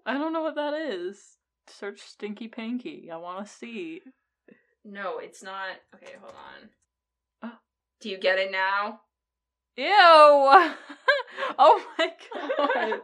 [0.07, 1.37] I don't know what that is.
[1.69, 3.11] Search Stinky Pinky.
[3.13, 4.01] I want to see.
[4.85, 5.77] No, it's not.
[5.95, 6.69] Okay, hold on.
[7.43, 7.59] Oh.
[8.01, 9.01] Do you get it now?
[9.77, 9.87] Ew!
[11.59, 12.13] oh my
[12.59, 13.01] god.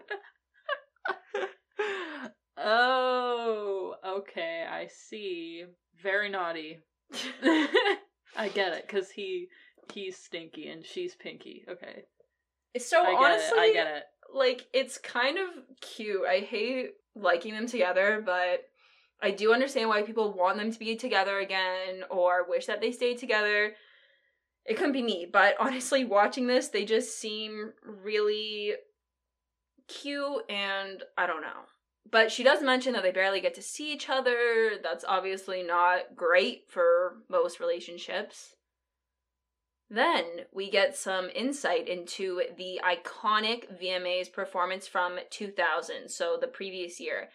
[2.58, 5.64] oh, okay, I see.
[6.02, 6.80] Very naughty.
[7.42, 9.48] I get it cuz he
[9.92, 11.64] he's stinky and she's pinky.
[11.68, 12.04] Okay.
[12.78, 13.70] So I honestly, it.
[13.70, 14.04] I get it.
[14.32, 15.48] Like it's kind of
[15.80, 16.26] cute.
[16.28, 18.64] I hate liking them together, but
[19.22, 22.92] I do understand why people want them to be together again or wish that they
[22.92, 23.74] stayed together.
[24.64, 28.74] It couldn't be me, but honestly, watching this, they just seem really
[29.88, 31.64] cute and I don't know.
[32.08, 34.72] But she does mention that they barely get to see each other.
[34.82, 38.54] That's obviously not great for most relationships.
[39.88, 46.98] Then we get some insight into the iconic VMAs performance from 2000, so the previous
[46.98, 47.28] year.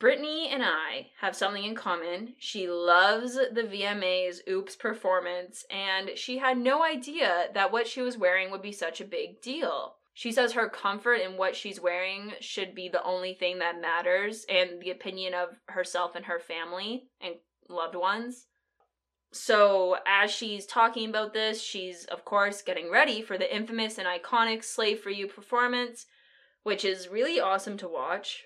[0.00, 2.34] Britney and I have something in common.
[2.38, 8.16] She loves the VMA's Oops performance, and she had no idea that what she was
[8.16, 9.96] wearing would be such a big deal.
[10.14, 14.46] She says her comfort in what she's wearing should be the only thing that matters,
[14.48, 17.34] and the opinion of herself and her family and
[17.68, 18.46] loved ones.
[19.30, 24.08] So, as she's talking about this, she's, of course, getting ready for the infamous and
[24.08, 26.06] iconic Slave for You performance,
[26.62, 28.44] which is really awesome to watch.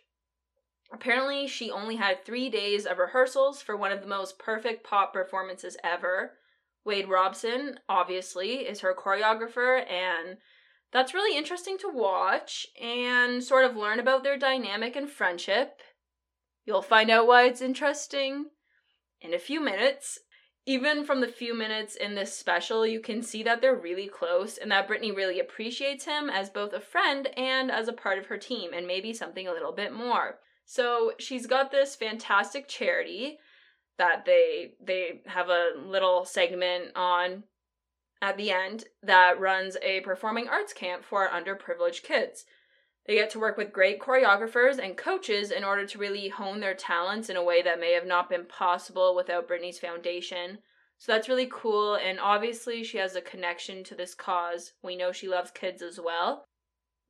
[0.92, 5.12] Apparently, she only had three days of rehearsals for one of the most perfect pop
[5.12, 6.32] performances ever.
[6.84, 10.38] Wade Robson, obviously, is her choreographer, and
[10.92, 15.80] that's really interesting to watch and sort of learn about their dynamic and friendship.
[16.66, 18.46] You'll find out why it's interesting
[19.20, 20.18] in a few minutes.
[20.64, 24.58] Even from the few minutes in this special, you can see that they're really close
[24.58, 28.26] and that Britney really appreciates him as both a friend and as a part of
[28.26, 30.38] her team, and maybe something a little bit more.
[30.64, 33.38] So she's got this fantastic charity
[33.98, 37.42] that they they have a little segment on
[38.22, 42.44] at the end that runs a performing arts camp for underprivileged kids.
[43.06, 46.74] They get to work with great choreographers and coaches in order to really hone their
[46.74, 50.58] talents in a way that may have not been possible without Britney's foundation.
[50.98, 54.74] So that's really cool, and obviously, she has a connection to this cause.
[54.84, 56.44] We know she loves kids as well.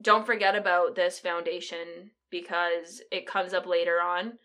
[0.01, 4.39] Don't forget about this foundation because it comes up later on.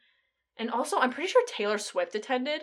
[0.57, 2.61] And also, I'm pretty sure Taylor Swift attended.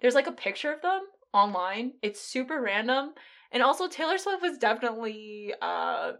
[0.00, 1.02] There's like a picture of them
[1.34, 1.92] online.
[2.02, 3.12] It's super random.
[3.52, 6.12] And also Taylor Swift was definitely uh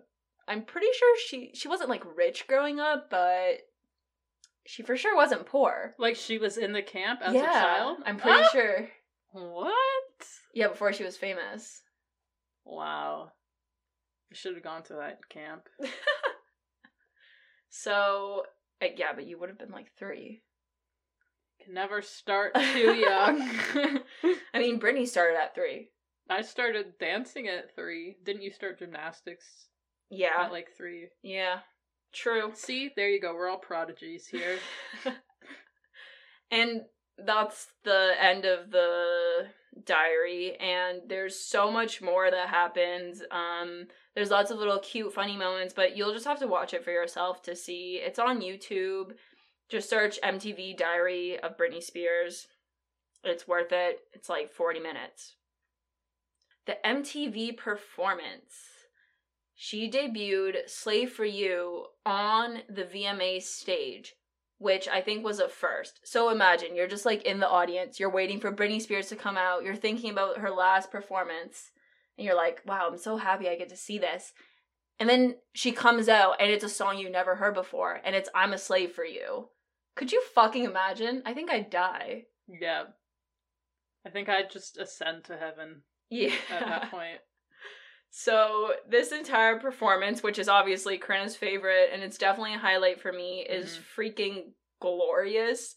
[0.49, 3.59] I'm pretty sure she she wasn't like rich growing up, but
[4.67, 5.95] she for sure wasn't poor.
[5.99, 7.99] Like she was in the camp as yeah, a child?
[8.05, 8.49] I'm pretty Ah!
[8.53, 8.89] sure.
[9.33, 10.27] What?
[10.55, 11.83] Yeah, before she was famous.
[12.65, 13.33] Wow.
[14.31, 15.69] I should have gone to that camp.
[17.75, 18.43] So
[18.83, 20.43] uh, yeah, but you would have been like three.
[21.65, 23.41] Can never start too young.
[24.53, 25.89] I mean, Britney started at three.
[26.29, 28.17] I started dancing at three.
[28.23, 29.69] Didn't you start gymnastics
[30.13, 31.09] Yeah, at like three?
[31.23, 31.61] yeah,
[32.13, 32.53] true.
[32.55, 33.35] See, there you go.
[33.35, 34.59] We're all prodigies here.
[36.51, 36.83] and
[37.17, 39.47] that's the end of the
[39.85, 43.23] diary and there's so much more that happens.
[43.31, 46.85] Um there's lots of little cute funny moments but you'll just have to watch it
[46.85, 48.01] for yourself to see.
[48.05, 49.13] It's on youtube.
[49.71, 52.49] Just search mtv diary of britney spears.
[53.25, 54.01] It's worth it.
[54.13, 55.37] It's like 40 minutes.
[56.67, 58.82] The mtv performance
[59.55, 64.15] she debuted slave for you on the vma stage
[64.59, 65.99] which I think was a first.
[66.05, 69.37] So imagine you're just like in the audience, you're waiting for Britney Spears to come
[69.37, 71.73] out, you're thinking about her last performance,
[72.17, 74.33] and you're like, wow, I'm so happy I get to see this.
[75.01, 78.29] And then she comes out and it's a song you never heard before, and it's
[78.37, 79.49] I'm a Slave for You.
[79.97, 81.23] Could you fucking imagine?
[81.27, 82.27] I think I'd die.
[82.47, 82.85] yeah.
[84.07, 86.35] I think I'd just ascend to heaven Yeah.
[86.51, 87.19] at that point.
[88.15, 93.11] So this entire performance, which is obviously Corinna's favorite, and it's definitely a highlight for
[93.11, 94.01] me, is mm-hmm.
[94.01, 94.43] freaking
[94.83, 95.75] glorious.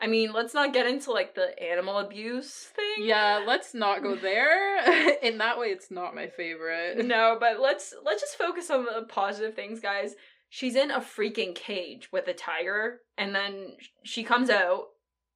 [0.00, 3.06] I mean, let's not get into like the animal abuse thing.
[3.06, 5.16] Yeah, let's not go there.
[5.22, 7.04] In that way, it's not my favorite.
[7.04, 10.14] No, but let's let's just focus on the positive things, guys.
[10.50, 13.72] She's in a freaking cage with a tiger, and then
[14.04, 14.84] she comes out.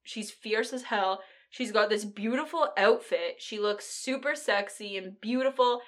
[0.03, 1.21] She's fierce as hell.
[1.49, 3.37] She's got this beautiful outfit.
[3.39, 5.81] She looks super sexy and beautiful.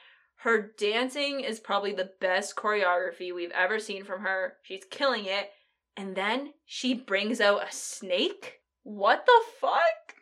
[0.44, 4.54] Her dancing is probably the best choreography we've ever seen from her.
[4.64, 5.50] She's killing it.
[5.98, 8.60] And then she brings out a snake?
[8.84, 10.16] What the fuck?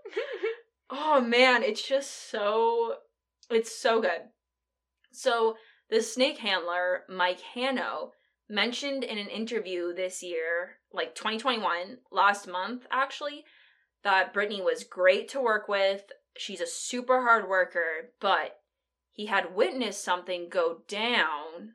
[0.90, 2.94] oh man, it's just so
[3.48, 4.22] it's so good.
[5.12, 5.56] So,
[5.88, 8.12] the snake handler, Mike Hanno,
[8.48, 13.44] mentioned in an interview this year, like 2021, last month actually,
[14.02, 16.02] that Britney was great to work with.
[16.36, 18.59] She's a super hard worker, but
[19.20, 21.74] he had witnessed something go down.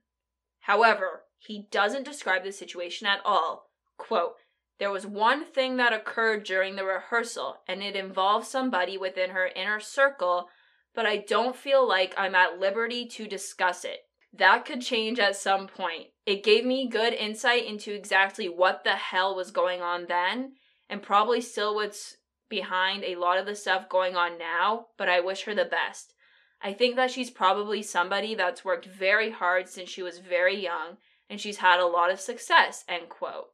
[0.61, 3.69] However, he doesn't describe the situation at all.
[3.99, 4.33] Quote,
[4.79, 9.51] there was one thing that occurred during the rehearsal, and it involved somebody within her
[9.55, 10.49] inner circle,
[10.95, 13.99] but I don't feel like I'm at liberty to discuss it.
[14.33, 16.07] That could change at some point.
[16.25, 20.53] It gave me good insight into exactly what the hell was going on then,
[20.89, 22.17] and probably still what's
[22.49, 26.14] behind a lot of the stuff going on now, but I wish her the best.
[26.61, 30.97] I think that she's probably somebody that's worked very hard since she was very young,
[31.29, 33.49] and she's had a lot of success, end quote.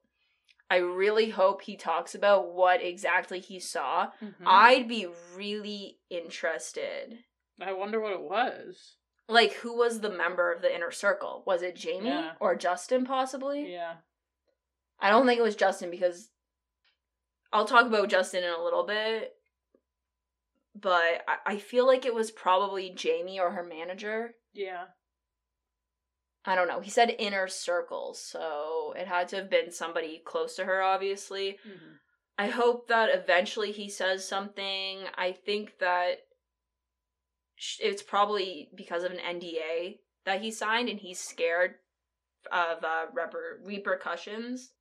[0.69, 4.11] I really hope he talks about what exactly he saw.
[4.21, 4.33] Mhm.
[4.45, 7.25] I'd be really interested.
[7.59, 8.95] I wonder what it was.
[9.27, 11.43] Like, who was the member of the inner circle?
[11.45, 12.35] Was it Jamie Yeah.
[12.39, 13.71] or Justin, possibly?
[13.71, 13.97] Yeah.
[14.99, 16.31] I don't think it was Justin because
[17.51, 19.35] I'll talk about Justin in a little bit.
[20.75, 24.35] But I, I feel like it was probably Jamie or her manager.
[24.53, 24.85] Yeah.
[26.45, 26.79] I don't know.
[26.79, 31.59] He said inner circle, so it had to have been somebody close to her, obviously.
[31.67, 31.97] Mhm.
[32.37, 35.03] I hope that eventually he says something.
[35.15, 36.21] I think that
[37.79, 41.75] it's probably because of an NDA that he signed and he's scared
[42.51, 44.71] of uh, reper- repercussions.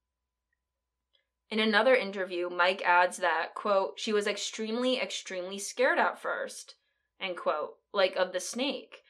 [1.50, 6.76] In another interview, Mike adds that, quote, she was extremely, extremely scared at first,
[7.20, 9.02] end quote, like of the snake.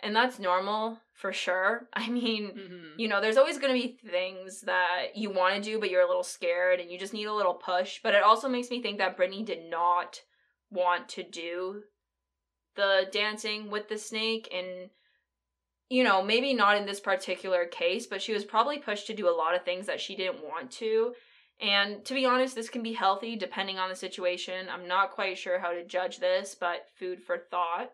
[0.00, 1.88] And that's normal for sure.
[1.92, 2.98] I mean, Mhm.
[2.98, 6.02] you know, there's always going to be things that you want to do, but you're
[6.02, 8.00] a little scared and you just need a little push.
[8.02, 10.22] But it also makes me think that Britney did not
[10.70, 11.84] want to do
[12.74, 14.90] the dancing with the snake and
[15.90, 19.26] you know, maybe not in this particular case, but she was probably pushed to do
[19.26, 21.14] a lot of things that she didn't want to.
[21.60, 24.68] And to be honest, this can be healthy depending on the situation.
[24.70, 27.90] I'm not quite sure how to judge this, but food for thought.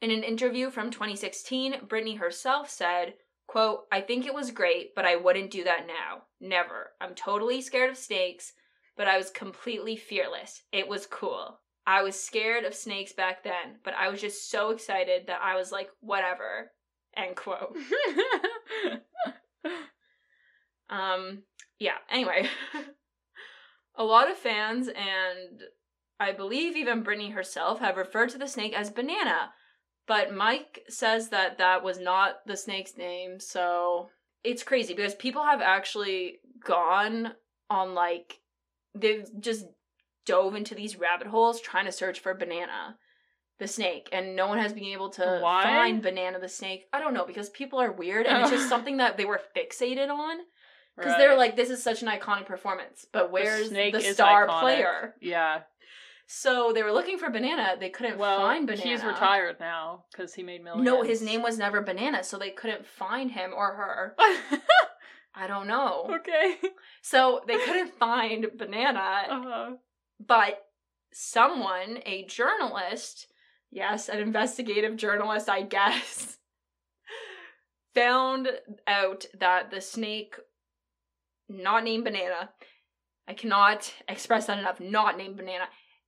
[0.00, 3.14] In an interview from 2016, Britney herself said,
[3.46, 6.22] quote, I think it was great, but I wouldn't do that now.
[6.40, 6.90] Never.
[7.00, 8.52] I'm totally scared of snakes,
[8.96, 10.62] but I was completely fearless.
[10.72, 11.60] It was cool.
[11.86, 15.56] I was scared of snakes back then, but I was just so excited that I
[15.56, 16.70] was like, whatever.
[17.16, 17.76] End quote.
[20.92, 21.42] um,
[21.78, 22.48] yeah, anyway.
[23.96, 25.62] a lot of fans and
[26.20, 29.50] I believe even Britney herself have referred to the snake as Banana,
[30.06, 34.08] but Mike says that that was not the snake's name, so
[34.44, 37.32] it's crazy because people have actually gone
[37.70, 38.40] on like
[38.94, 39.66] they've just
[40.26, 42.96] dove into these rabbit holes trying to search for banana
[43.58, 45.62] the snake and no one has been able to Why?
[45.62, 48.98] find banana the snake i don't know because people are weird and it's just something
[48.98, 50.38] that they were fixated on
[50.96, 54.60] because they're like this is such an iconic performance but where's the, is star iconic.
[54.60, 55.60] player Yeah.
[56.26, 60.34] so they were looking for banana they couldn't Well, find banana he's retired now because
[60.34, 60.84] he made millions.
[60.84, 64.14] no his name was never banana so they couldn't find him or her
[65.34, 66.56] i don't know okay.
[67.00, 68.98] so they couldn't find banana
[69.30, 69.70] Uh-huh.
[70.24, 70.64] but
[71.14, 73.26] someone, a journalist,
[73.70, 76.38] yes, an investigative journalist, I guess,
[77.94, 78.48] found
[78.86, 80.36] out that the snake,
[81.52, 82.50] not named Banana,
[83.28, 85.64] I cannot express that enough, not named Banana,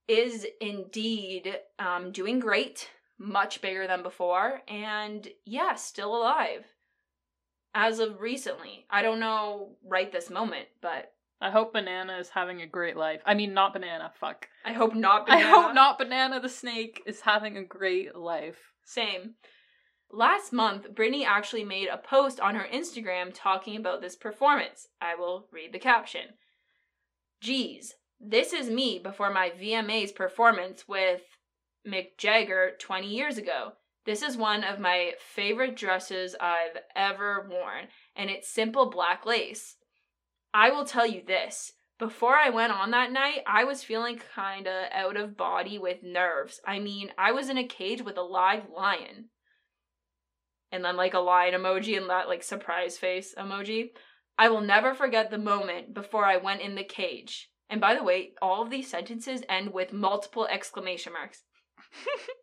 [0.08, 6.64] is indeed um, doing great, much bigger than before, and yeah, still alive.
[7.76, 8.86] As of recently.
[8.88, 13.20] I don't know right this moment, but I hope Banana is having a great life.
[13.26, 14.12] I mean, not Banana.
[14.18, 14.48] Fuck.
[14.64, 18.72] I hope not I hope not Banana the snake is having a great life.
[18.84, 19.34] Same.
[20.16, 24.86] Last month, Britney actually made a post on her Instagram talking about this performance.
[25.02, 26.34] I will read the caption.
[27.40, 31.22] Geez, this is me before my VMAs performance with
[31.84, 33.72] Mick Jagger 20 years ago.
[34.06, 39.78] This is one of my favorite dresses I've ever worn, and it's simple black lace.
[40.54, 41.72] I will tell you this.
[41.98, 46.60] Before I went on that night, I was feeling kinda out of body with nerves.
[46.64, 49.30] I mean, I was in a cage with a live lion.
[50.74, 53.90] And then like a lion emoji and that like surprise face emoji.
[54.36, 57.48] I will never forget the moment before I went in the cage.
[57.70, 61.44] And by the way, all of these sentences end with multiple exclamation marks.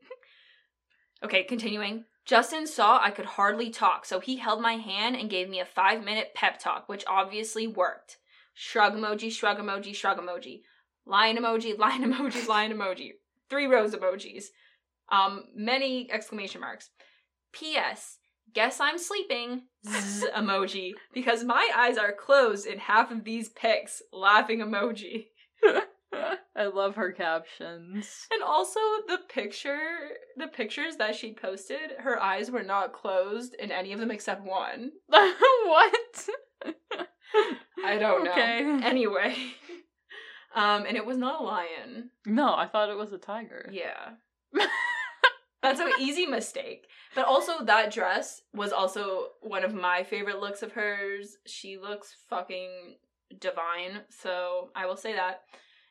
[1.26, 2.06] okay, continuing.
[2.26, 5.66] Justin saw I could hardly talk, so he held my hand and gave me a
[5.66, 8.18] five minute pep talk, which obviously worked.
[8.54, 10.62] Shrug emoji, shrug emoji, shrug emoji.
[11.06, 13.12] Lion emoji, lion emoji, lion emoji.
[13.50, 14.46] Three rose emojis.
[15.10, 16.92] Um, many exclamation marks.
[17.52, 18.20] P.S.
[18.54, 19.64] Guess I'm sleeping.
[19.88, 20.94] Zzz emoji.
[21.14, 24.02] Because my eyes are closed in half of these pics.
[24.12, 25.28] Laughing emoji.
[26.56, 28.28] I love her captions.
[28.32, 29.80] And also the picture,
[30.36, 34.44] the pictures that she posted, her eyes were not closed in any of them except
[34.44, 34.92] one.
[35.08, 36.30] what?
[37.84, 38.32] I don't know.
[38.32, 38.80] Okay.
[38.84, 39.36] Anyway.
[40.54, 42.10] Um, and it was not a lion.
[42.26, 43.70] No, I thought it was a tiger.
[43.72, 44.16] Yeah.
[45.62, 46.88] That's an easy mistake.
[47.14, 51.38] But also that dress was also one of my favorite looks of hers.
[51.46, 52.96] She looks fucking
[53.40, 55.42] divine, so I will say that.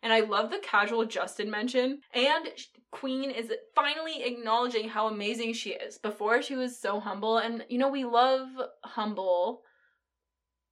[0.02, 2.00] And I love the casual Justin mention.
[2.14, 2.48] And
[2.90, 5.98] Queen is finally acknowledging how amazing she is.
[5.98, 8.48] Before she was so humble, and you know, we love
[8.84, 9.60] humble.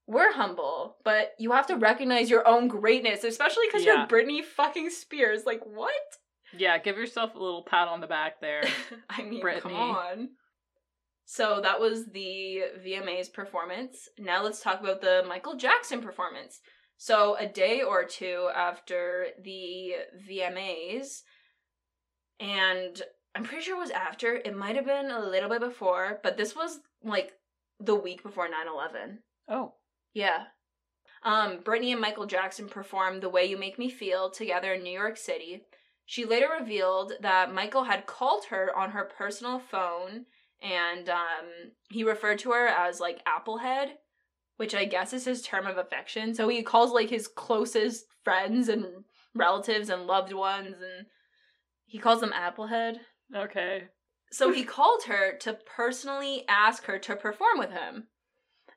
[0.07, 3.99] We're humble, but you have to recognize your own greatness, especially because Yeah.
[3.99, 5.45] you're Britney fucking Spears.
[5.45, 5.93] Like, what?
[6.57, 8.63] Yeah, give yourself a little pat on the back there.
[9.11, 10.31] I mean, come on.
[11.25, 14.09] So that was the VMA's performance.
[14.19, 16.61] Now let's talk about the Michael Jackson performance.
[16.97, 19.93] So a day or two after the
[20.29, 21.21] VMAs,
[22.41, 23.01] and
[23.35, 26.37] I'm pretty sure it was after, it might have been a little bit before, but
[26.37, 27.33] this was like
[27.79, 29.19] the week before 9 11.
[29.49, 29.75] Oh.
[30.15, 30.45] Yeah.
[31.23, 34.99] Um, Britney and Michael Jackson performed The Way You Make Me Feel together in New
[34.99, 35.63] York City.
[36.11, 40.25] She later revealed that Michael had called her on her personal phone
[40.63, 43.89] and um, he referred to her as like Applehead,
[44.57, 46.35] which I guess is his term of affection.
[46.35, 49.05] So he calls like his closest friends and
[49.35, 51.09] relatives and loved ones and
[51.85, 53.01] he calls them Applehead.
[53.37, 53.89] Okay.
[54.31, 58.07] So he called her to personally ask her to perform with him.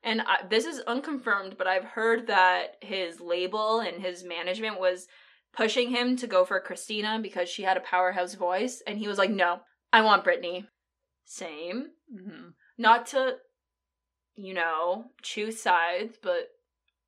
[0.03, 5.07] And I, this is unconfirmed, but I've heard that his label and his management was
[5.53, 9.17] pushing him to go for Christina because she had a powerhouse voice, and he was
[9.17, 10.67] like, "No, I want Britney."
[11.25, 11.91] Same.
[12.09, 13.37] hmm Not to,
[14.35, 16.49] you know, choose sides, but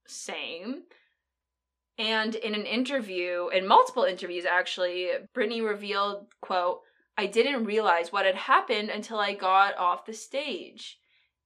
[0.07, 0.83] same.
[1.97, 6.81] And in an interview, in multiple interviews actually, Britney revealed, quote,
[7.17, 10.97] I didn't realize what had happened until I got off the stage.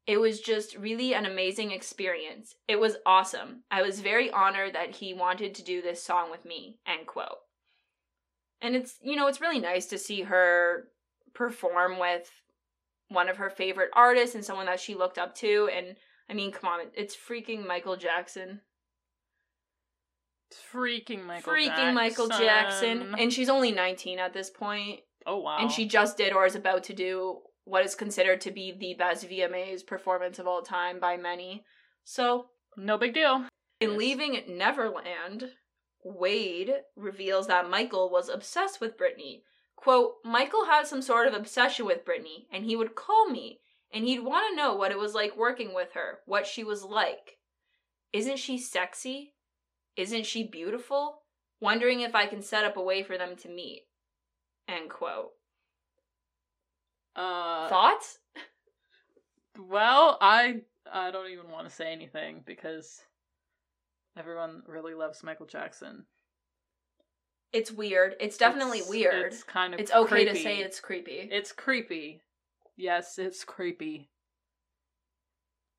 [0.08, 2.56] It was just really an amazing experience.
[2.68, 3.64] It was awesome.
[3.70, 7.40] I was very honored that he wanted to do this song with me, end quote.
[8.62, 10.86] And it's, you know, it's really nice to see her
[11.36, 12.32] perform with
[13.10, 15.70] one of her favorite artists and someone that she looked up to.
[15.76, 15.98] And
[16.30, 18.62] I mean, come on, it's freaking Michael Jackson.
[20.74, 21.94] Freaking Michael freaking Jackson.
[21.94, 23.16] Michael Jackson.
[23.20, 25.58] And she's only 19 at this point, oh wow.
[25.60, 28.94] And she just did or is about to do what is considered to be the
[28.94, 31.66] best VMAs performance of all time by many.
[32.06, 32.48] So,
[32.78, 33.46] no big deal.
[33.80, 35.52] in leaving Neverland,
[36.04, 39.42] Wade reveals that Michael was obsessed with Britney.
[39.76, 43.60] Quote, Michael had some sort of obsession with Britney, and he would call me,
[43.94, 46.84] and he'd want to know what it was like working with her, what she was
[46.84, 47.38] like.
[48.14, 49.36] Isn't she sexy?
[49.96, 51.24] Isn't she beautiful?
[51.60, 53.84] Wondering if I can set up a way for them to meet.
[54.68, 55.32] End quote.
[57.18, 58.20] Uh, Thoughts?
[59.68, 60.62] well, I
[60.92, 63.02] I don't even want to say anything because
[64.18, 66.06] everyone really loves Michael Jackson.
[67.54, 68.16] It's weird.
[68.20, 69.34] It's definitely It's- weird.
[69.34, 71.28] It's kind of It's okay to say it's creepy.
[71.32, 72.22] It's creepy.
[72.76, 74.10] Yes, it's creepy.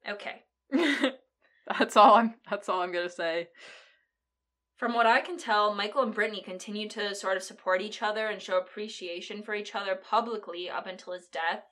[0.08, 0.42] okay.
[1.78, 3.48] that's all I'm that's all I'm going to say.
[4.78, 8.28] From what I can tell, Michael and Britney continued to sort of support each other
[8.28, 11.64] and show appreciation for each other publicly up until his death.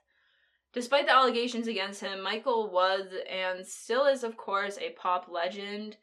[0.72, 5.98] Despite the allegations against him, Michael was and still is, of course, a pop legend.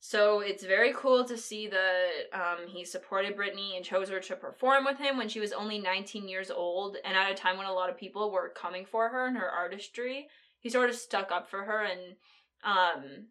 [0.00, 4.34] So it's very cool to see that um, he supported Britney and chose her to
[4.34, 7.66] perform with him when she was only 19 years old and at a time when
[7.68, 10.26] a lot of people were coming for her and her artistry.
[10.58, 12.16] He sort of stuck up for her and
[12.64, 13.26] um,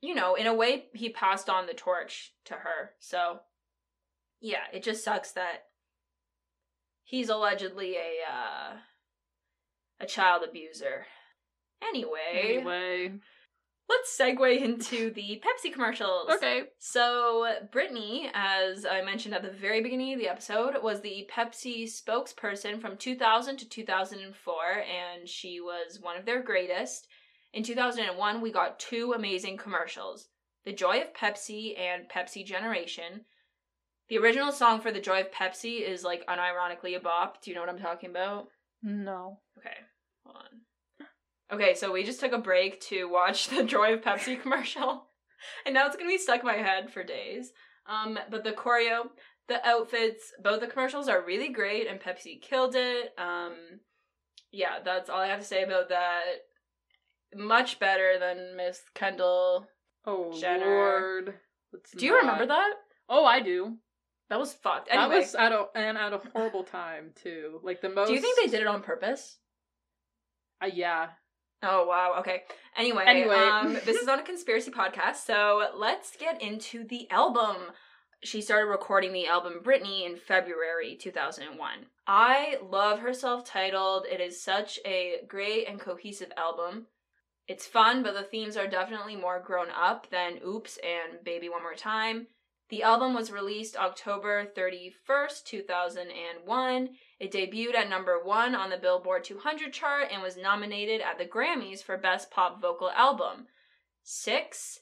[0.00, 2.92] you know, in a way, he passed on the torch to her.
[3.00, 3.40] So,
[4.40, 5.64] yeah, it just sucks that
[7.04, 8.76] he's allegedly a uh,
[10.00, 11.06] a child abuser.
[11.82, 13.12] Anyway, Anyway,
[13.88, 16.28] let's segue into the Pepsi commercials.
[16.30, 16.62] okay.
[16.78, 21.84] So, Britney, as I mentioned at the very beginning of the episode, was the Pepsi
[21.84, 27.06] spokesperson from 2000 to 2004, and she was one of their greatest.
[27.52, 30.28] In 2001, we got two amazing commercials
[30.64, 33.24] The Joy of Pepsi and Pepsi Generation.
[34.08, 37.42] The original song for The Joy of Pepsi is like unironically a bop.
[37.42, 38.48] Do you know what I'm talking about?
[38.82, 39.40] No.
[39.58, 39.76] Okay,
[40.24, 41.06] hold on.
[41.50, 45.06] Okay, so we just took a break to watch the Joy of Pepsi commercial,
[45.66, 47.52] and now it's gonna be stuck in my head for days.
[47.86, 49.08] Um, but the choreo,
[49.48, 53.14] the outfits, both the commercials are really great, and Pepsi killed it.
[53.16, 53.80] Um,
[54.52, 56.22] yeah, that's all I have to say about that.
[57.34, 59.66] Much better than Miss Kendall.
[60.06, 60.64] Oh Jenner.
[60.66, 61.34] lord.
[61.96, 62.72] Do you remember that?
[63.08, 63.76] Oh, I do.
[64.30, 64.88] That was fucked.
[64.90, 67.60] Anyway, That was at a and at a horrible time too.
[67.62, 69.38] Like the most do you think they did it on purpose?
[70.62, 71.08] Uh, yeah.
[71.62, 72.16] Oh wow.
[72.20, 72.42] Okay.
[72.76, 73.36] Anyway, Anyway.
[73.36, 77.56] um, this is on a conspiracy podcast, so let's get into the album.
[78.22, 81.70] She started recording the album Britney in February 2001.
[82.06, 84.06] I love her self-titled.
[84.10, 86.86] It is such a great and cohesive album.
[87.48, 91.62] It's fun, but the themes are definitely more grown up than Oops and Baby One
[91.62, 92.26] More Time.
[92.68, 96.90] The album was released October 31st, 2001.
[97.18, 101.24] It debuted at number one on the Billboard 200 chart and was nominated at the
[101.24, 103.46] Grammys for Best Pop Vocal Album.
[104.02, 104.80] Six,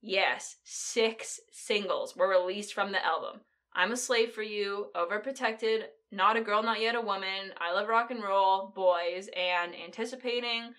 [0.00, 3.40] yes, six singles were released from the album.
[3.74, 7.88] I'm a Slave for You, Overprotected, Not a Girl, Not Yet a Woman, I Love
[7.88, 10.72] Rock and Roll, Boys, and Anticipating,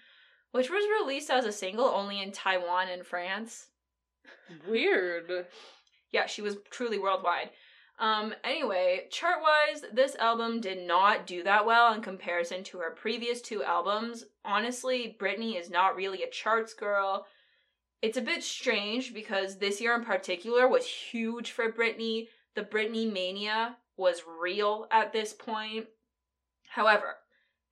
[0.51, 3.67] which was released as a single only in Taiwan and France.
[4.67, 5.47] Weird.
[6.11, 7.49] Yeah, she was truly worldwide.
[7.99, 12.91] Um, anyway, chart wise, this album did not do that well in comparison to her
[12.91, 14.23] previous two albums.
[14.45, 17.25] Honestly, Britney is not really a charts girl.
[18.03, 22.27] It's a bit strange because this year in particular was huge for Britney.
[22.55, 25.87] The Britney mania was real at this point.
[26.69, 27.15] However,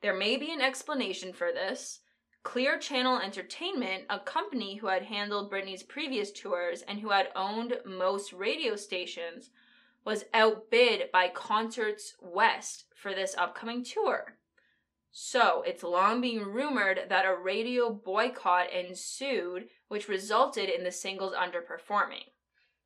[0.02, 2.00] there may be an explanation for this.
[2.46, 7.74] Clear Channel Entertainment, a company who had handled Britney's previous tours and who had owned
[7.86, 9.50] most radio stations,
[10.06, 14.38] was outbid by Concerts West for this upcoming tour.
[15.12, 21.34] So, it's long been rumored that a radio boycott ensued, which resulted in the singles
[21.34, 22.30] underperforming.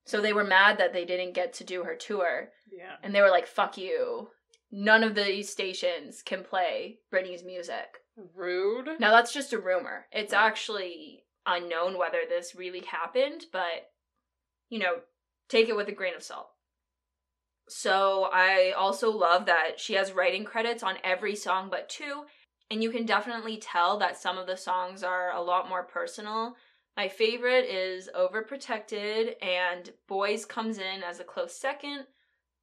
[0.06, 2.50] So they were mad that they didn't get to do her tour.
[2.72, 2.96] Yeah.
[3.04, 4.30] And they were like, fuck you.
[4.72, 7.99] None of these stations can play Britney's music.
[8.16, 9.00] Rude.
[9.00, 10.08] Now, that's just a rumor.
[10.12, 10.46] It's Right.
[10.46, 13.92] actually unknown whether this really happened, but,
[14.70, 15.02] you know,
[15.48, 16.52] take it with a grain of salt.
[17.68, 22.26] So I also love that she has writing credits on every song but two,
[22.70, 26.56] and you can definitely tell that some of the songs are a lot more personal.
[26.98, 32.08] My favorite is Overprotected, and Boys comes in as a close second.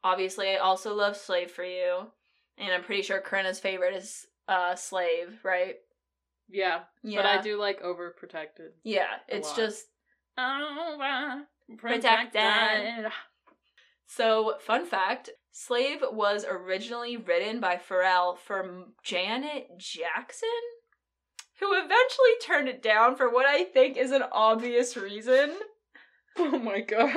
[0.04, 2.12] Obviously, I also love Slave for You,
[2.58, 5.76] and I'm pretty sure Corinna's favorite is uh, Slave, right?
[6.48, 6.80] Yeah.
[7.02, 7.22] Yeah.
[7.22, 8.70] But I do like overprotected.
[8.84, 9.56] Yeah, it's lot.
[9.56, 9.86] just
[11.78, 12.32] Protected.
[12.32, 13.12] Protected.
[14.06, 14.54] so.
[14.60, 20.48] Fun fact: "Slave" was originally written by Pharrell for Janet Jackson,
[21.58, 25.54] who eventually turned it down for what I think is an obvious reason.
[26.38, 27.08] Oh my god.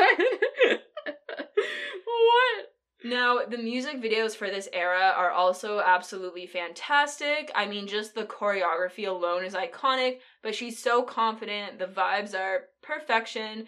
[2.06, 2.66] what?
[3.04, 7.50] Now, the music videos for this era are also absolutely fantastic.
[7.56, 11.80] I mean, just the choreography alone is iconic, but she's so confident.
[11.80, 13.68] The vibes are perfection.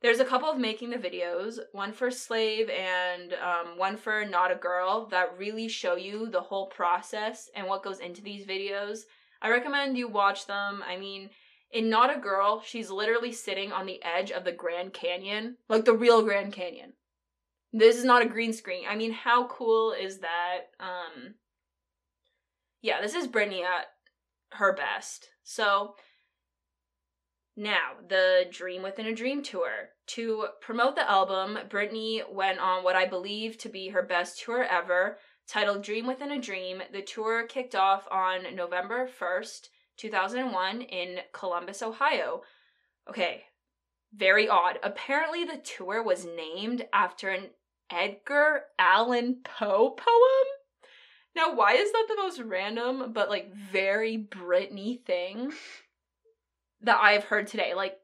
[0.00, 4.52] There's a couple of making the videos, one for Slave and um, one for Not
[4.52, 9.00] a Girl, that really show you the whole process and what goes into these videos.
[9.42, 10.84] I recommend you watch them.
[10.86, 11.30] I mean,
[11.72, 15.84] in Not a Girl, she's literally sitting on the edge of the Grand Canyon, like
[15.84, 16.92] the real Grand Canyon.
[17.72, 18.84] This is not a green screen.
[18.88, 20.70] I mean, how cool is that?
[20.80, 21.34] Um
[22.80, 23.86] Yeah, this is Britney at
[24.52, 25.28] her best.
[25.42, 25.94] So
[27.60, 29.88] now, the Dream Within a Dream tour.
[30.14, 34.62] To promote the album, Britney went on what I believe to be her best tour
[34.62, 36.82] ever, titled Dream Within a Dream.
[36.92, 42.42] The tour kicked off on November 1st, 2001, in Columbus, Ohio.
[43.10, 43.42] Okay,
[44.14, 44.78] very odd.
[44.84, 47.50] Apparently, the tour was named after an
[47.90, 50.46] Edgar Allan Poe poem.
[51.34, 55.52] Now, why is that the most random but like very Britney thing
[56.82, 57.74] that I've heard today?
[57.74, 57.96] Like,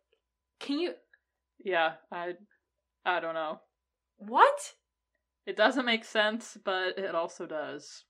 [0.61, 0.95] can you
[1.64, 2.35] Yeah, I
[3.05, 3.61] I don't know.
[4.18, 4.74] what
[5.47, 8.05] It doesn't make sense, but it also does.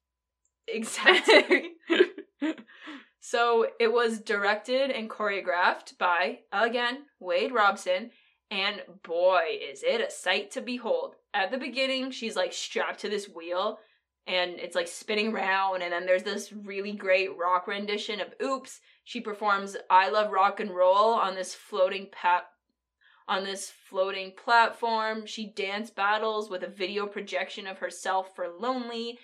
[0.69, 1.73] exactly?
[3.21, 8.11] so it was directed and choreographed by again Wade Robson,
[8.55, 11.17] and boy, is it a sight to behold.
[11.35, 13.81] At the beginning, she's like strapped to this wheel
[14.29, 18.81] and it's like spinning around and then there's this really great rock rendition of Oops.
[19.03, 22.45] She performs I Love Rock and Roll on this floating pat
[23.27, 25.27] on this floating platform.
[25.27, 29.19] She dance battles with a video projection of herself for Lonely.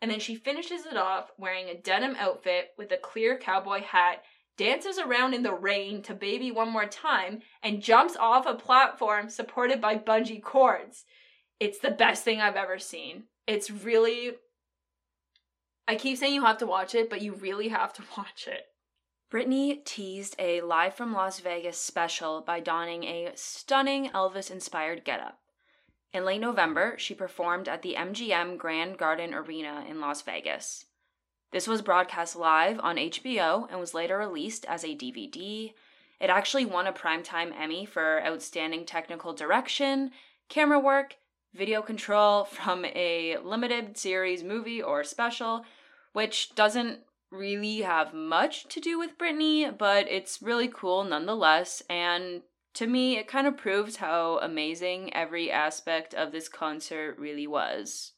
[0.00, 4.22] And then she finishes it off wearing a denim outfit with a clear cowboy hat,
[4.56, 9.28] dances around in the rain to Baby One More Time, and jumps off a platform
[9.28, 11.04] supported by bungee cords.
[11.60, 13.24] It's the best thing I've ever seen.
[13.46, 14.32] It's really.
[15.88, 18.64] I keep saying you have to watch it, but you really have to watch it.
[19.30, 25.40] Britney teased a Live from Las Vegas special by donning a stunning Elvis inspired getup.
[26.12, 30.86] In late November, she performed at the MGM Grand Garden Arena in Las Vegas.
[31.52, 35.72] This was broadcast live on HBO and was later released as a DVD.
[36.20, 40.10] It actually won a Primetime Emmy for Outstanding Technical Direction,
[40.48, 41.16] Camera Work,
[41.54, 45.64] Video Control from a limited series movie or special,
[46.12, 51.82] which doesn't really have much to do with Britney, but it's really cool nonetheless.
[51.88, 52.42] And
[52.74, 58.12] to me, it kind of proves how amazing every aspect of this concert really was.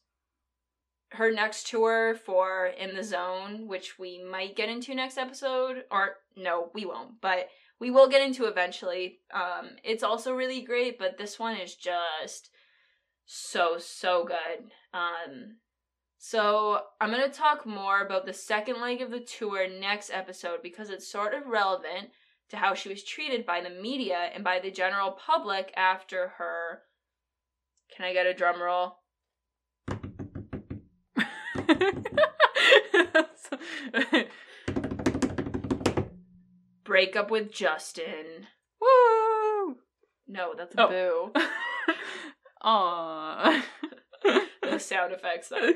[1.11, 6.17] Her next tour for In the Zone, which we might get into next episode, or
[6.35, 7.49] no, we won't, but
[7.79, 9.19] we will get into eventually.
[9.33, 12.51] Um, it's also really great, but this one is just
[13.25, 14.71] so so good.
[14.93, 15.57] Um,
[16.17, 20.89] so I'm gonna talk more about the second leg of the tour next episode because
[20.89, 22.09] it's sort of relevant
[22.49, 26.83] to how she was treated by the media and by the general public after her.
[27.95, 28.98] Can I get a drum roll?
[36.83, 38.47] Breakup with Justin.
[38.81, 39.77] Woo!
[40.27, 41.31] No, that's a Oh.
[41.33, 41.41] boo.
[42.63, 43.61] Aww.
[44.63, 45.73] the sound effects though.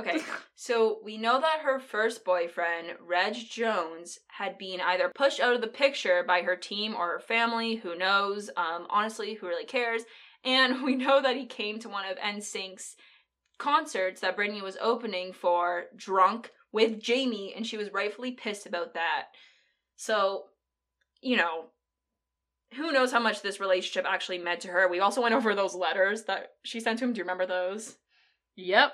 [0.00, 0.20] Okay,
[0.54, 5.60] so we know that her first boyfriend, Reg Jones, had been either pushed out of
[5.60, 8.48] the picture by her team or her family, who knows?
[8.56, 10.02] Um, honestly, who really cares?
[10.44, 12.94] And we know that he came to one of NSYNC's
[13.58, 18.94] concerts that Britney was opening for drunk with Jamie, and she was rightfully pissed about
[18.94, 19.26] that.
[19.96, 20.44] So,
[21.20, 21.66] you know,
[22.74, 24.88] who knows how much this relationship actually meant to her.
[24.88, 27.12] We also went over those letters that she sent to him.
[27.12, 27.96] Do you remember those?
[28.56, 28.92] Yep.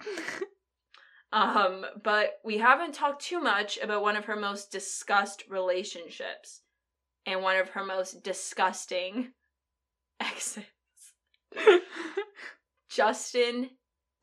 [1.34, 6.60] Um, but we haven't talked too much about one of her most discussed relationships
[7.26, 9.32] and one of her most disgusting
[10.20, 10.62] exes.
[12.88, 13.70] Justin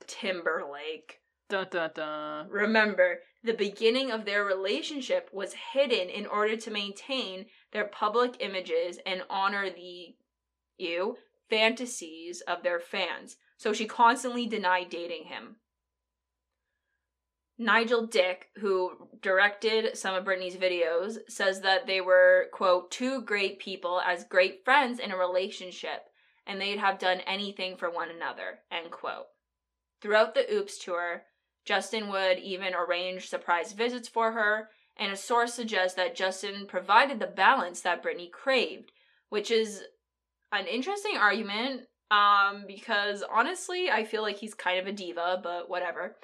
[0.07, 1.19] Timberlake.
[1.49, 2.49] dun dun dun.
[2.49, 8.99] Remember, the beginning of their relationship was hidden in order to maintain their public images
[9.05, 10.15] and honor the
[10.77, 11.17] you
[11.49, 13.37] fantasies of their fans.
[13.57, 15.57] So she constantly denied dating him.
[17.57, 23.59] Nigel Dick, who directed some of Britney's videos, says that they were, quote, two great
[23.59, 26.05] people as great friends in a relationship,
[26.47, 29.27] and they'd have done anything for one another, end quote.
[30.01, 31.23] Throughout the Oops tour,
[31.63, 37.19] Justin would even arrange surprise visits for her, and a source suggests that Justin provided
[37.19, 38.91] the balance that Britney craved,
[39.29, 39.83] which is
[40.51, 45.69] an interesting argument, um, because honestly, I feel like he's kind of a diva, but
[45.69, 46.17] whatever.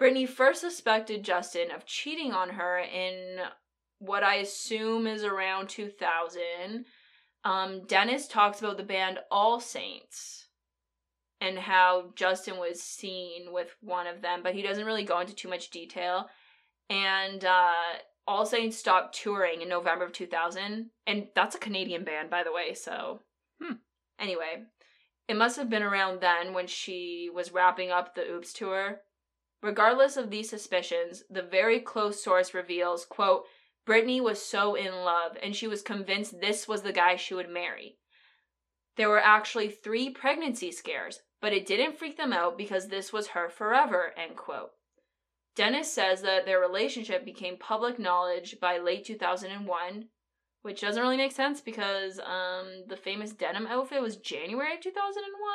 [0.00, 3.38] Britney first suspected Justin of cheating on her in
[3.98, 6.86] what I assume is around 2000.
[7.44, 10.46] Um, Dennis talks about the band All Saints
[11.40, 15.34] and how Justin was seen with one of them, but he doesn't really go into
[15.34, 16.28] too much detail.
[16.90, 17.72] And uh,
[18.26, 22.52] All Saints stopped touring in November of 2000, and that's a Canadian band, by the
[22.52, 22.74] way.
[22.74, 23.20] So,
[23.60, 23.74] Hmm.
[24.18, 24.64] anyway,
[25.28, 29.00] it must have been around then when she was wrapping up the Oops tour.
[29.62, 33.46] Regardless of these suspicions, the very close source reveals, quote,
[33.86, 37.48] Britney was so in love and she was convinced this was the guy she would
[37.48, 37.96] marry.
[38.96, 43.28] There were actually three pregnancy scares, but it didn't freak them out because this was
[43.28, 44.70] her forever, end quote.
[45.56, 50.06] Dennis says that their relationship became public knowledge by late 2001,
[50.62, 55.50] which doesn't really make sense because um, the famous denim outfit was January of 2001.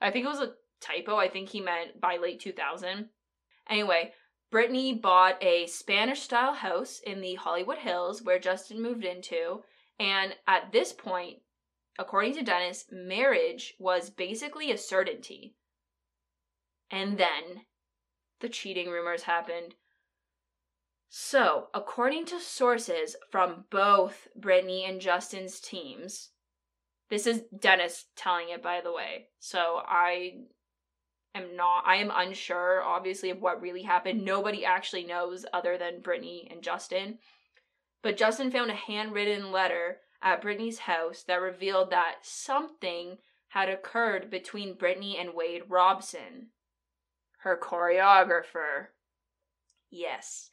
[0.00, 1.16] I think it was a typo.
[1.16, 3.08] I think he meant by late 2000.
[3.68, 4.12] Anyway,
[4.52, 9.62] Britney bought a Spanish style house in the Hollywood Hills where Justin moved into,
[9.98, 11.38] and at this point,
[11.98, 15.54] according to Dennis, marriage was basically a certainty.
[16.90, 17.62] And then
[18.40, 19.74] the cheating rumors happened.
[21.08, 26.30] So, according to sources from both Britney and Justin's teams,
[27.08, 29.28] this is Dennis telling it, by the way.
[29.38, 30.32] So I
[31.34, 34.24] am not, I am unsure, obviously, of what really happened.
[34.24, 37.18] Nobody actually knows other than Britney and Justin.
[38.02, 43.18] But Justin found a handwritten letter at Britney's house that revealed that something
[43.50, 46.48] had occurred between Britney and Wade Robson,
[47.44, 48.88] her choreographer.
[49.88, 50.50] Yes.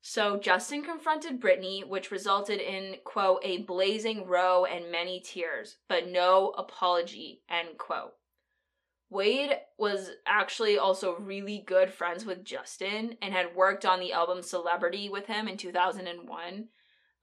[0.00, 6.06] So Justin confronted Britney, which resulted in, quote, a blazing row and many tears, but
[6.06, 8.12] no apology, end quote.
[9.10, 14.42] Wade was actually also really good friends with Justin and had worked on the album
[14.42, 16.68] Celebrity with him in 2001.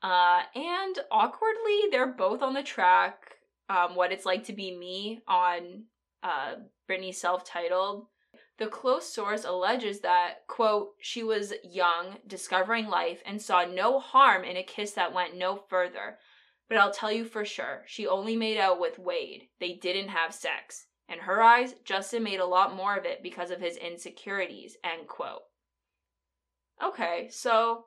[0.06, 3.38] Uh, and awkwardly, they're both on the track,
[3.70, 5.86] um, What It's Like to Be Me on
[6.22, 8.06] uh, Britney's self titled.
[8.60, 14.44] The close source alleges that, quote, she was young, discovering life, and saw no harm
[14.44, 16.20] in a kiss that went no further.
[16.70, 19.48] But I'll tell you for sure, she only made out with Wade.
[19.60, 20.86] They didn't have sex.
[21.10, 25.08] In her eyes, Justin made a lot more of it because of his insecurities, end
[25.08, 25.42] quote.
[26.84, 27.86] Okay, so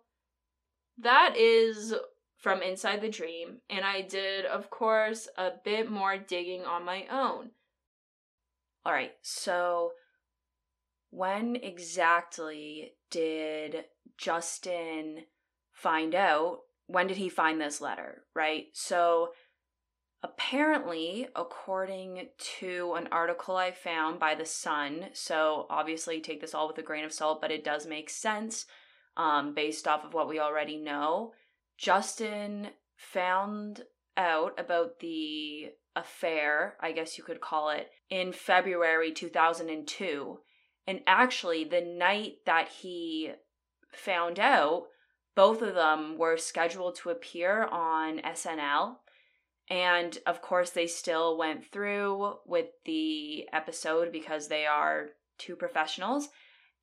[1.03, 1.94] that is
[2.38, 7.05] from Inside the Dream, and I did, of course, a bit more digging on my
[7.11, 7.51] own.
[8.86, 9.92] Alright, so
[11.11, 13.84] when exactly did
[14.16, 15.24] Justin
[15.72, 16.61] find out?
[16.86, 18.66] When did he find this letter, right?
[18.72, 19.32] So
[20.22, 22.28] apparently, according
[22.61, 26.82] to an article I found by The Sun, so obviously take this all with a
[26.82, 28.66] grain of salt, but it does make sense
[29.18, 31.32] um, based off of what we already know.
[31.76, 33.82] Justin found
[34.16, 40.38] out about the affair, I guess you could call it, in February 2002
[40.88, 43.32] and actually, the night that he
[43.92, 44.84] found out,
[45.36, 48.96] both of them were scheduled to appear on SNL.
[49.68, 56.30] And of course, they still went through with the episode because they are two professionals.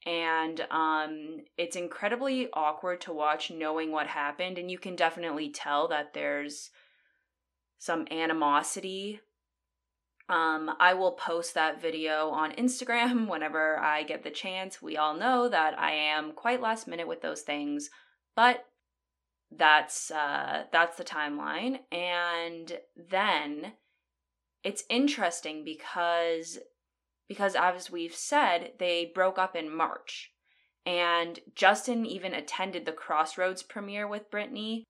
[0.05, 4.57] And um, it's incredibly awkward to watch knowing what happened.
[4.57, 6.69] And you can definitely tell that there's
[7.79, 9.21] some animosity
[10.27, 14.81] um, I will post that video on Instagram whenever I get the chance.
[14.81, 17.89] We all know that I am quite last minute with those things,
[18.35, 18.65] but
[19.55, 23.73] that's uh that's the timeline and then
[24.63, 26.57] it's interesting because
[27.27, 30.31] because as we've said they broke up in march.
[30.85, 34.83] And justin even attended the crossroads premiere with britney.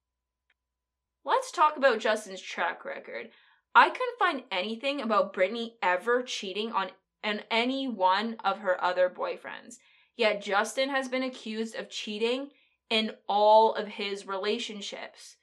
[1.23, 3.29] Let's talk about justin's track record.
[3.73, 6.91] I couldn't find anything about britney ever cheating on
[7.23, 9.77] on any one of her other boyfriends.
[10.15, 12.49] Yet justin has been accused of cheating
[12.89, 15.37] in all of his relationships.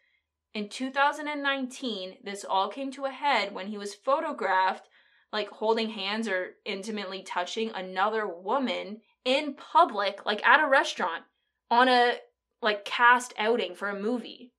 [0.54, 4.86] In 2019, this all came to a head when he was photographed
[5.32, 11.24] like holding hands or intimately touching another woman in public, like at a restaurant,
[11.70, 12.16] on a
[12.60, 14.52] like cast outing for a movie.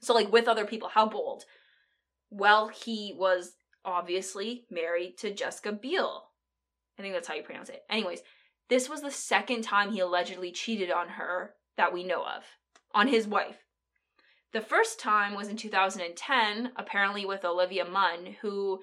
[0.00, 1.44] So, like with other people, how bold.
[2.30, 3.52] Well, he was
[3.84, 6.28] obviously married to Jessica Biel.
[6.98, 7.82] I think that's how you pronounce it.
[7.90, 8.22] Anyways,
[8.68, 12.44] this was the second time he allegedly cheated on her that we know of
[12.94, 13.58] on his wife.
[14.52, 18.80] The first time was in 2010, apparently with Olivia Munn, who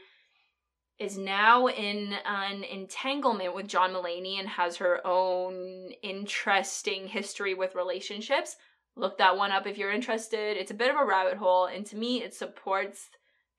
[1.00, 7.74] is now in an entanglement with John Mulaney and has her own interesting history with
[7.74, 8.58] relationships.
[8.98, 10.58] Look that one up if you're interested.
[10.58, 13.10] It's a bit of a rabbit hole, and to me, it supports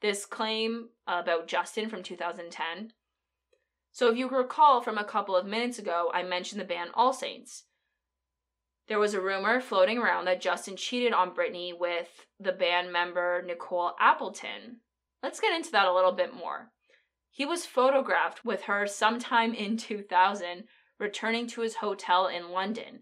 [0.03, 2.93] this claim about Justin from 2010.
[3.93, 7.13] So, if you recall from a couple of minutes ago, I mentioned the band All
[7.13, 7.65] Saints.
[8.87, 13.43] There was a rumor floating around that Justin cheated on Britney with the band member
[13.47, 14.81] Nicole Appleton.
[15.23, 16.71] Let's get into that a little bit more.
[17.31, 20.65] He was photographed with her sometime in 2000
[20.99, 23.01] returning to his hotel in London.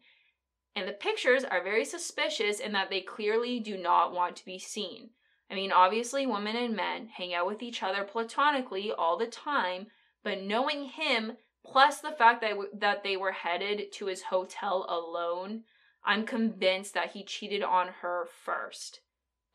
[0.76, 4.58] And the pictures are very suspicious in that they clearly do not want to be
[4.58, 5.10] seen.
[5.50, 9.86] I mean, obviously, women and men hang out with each other platonically all the time,
[10.22, 11.32] but knowing him,
[11.64, 15.64] plus the fact that, w- that they were headed to his hotel alone,
[16.04, 19.00] I'm convinced that he cheated on her first.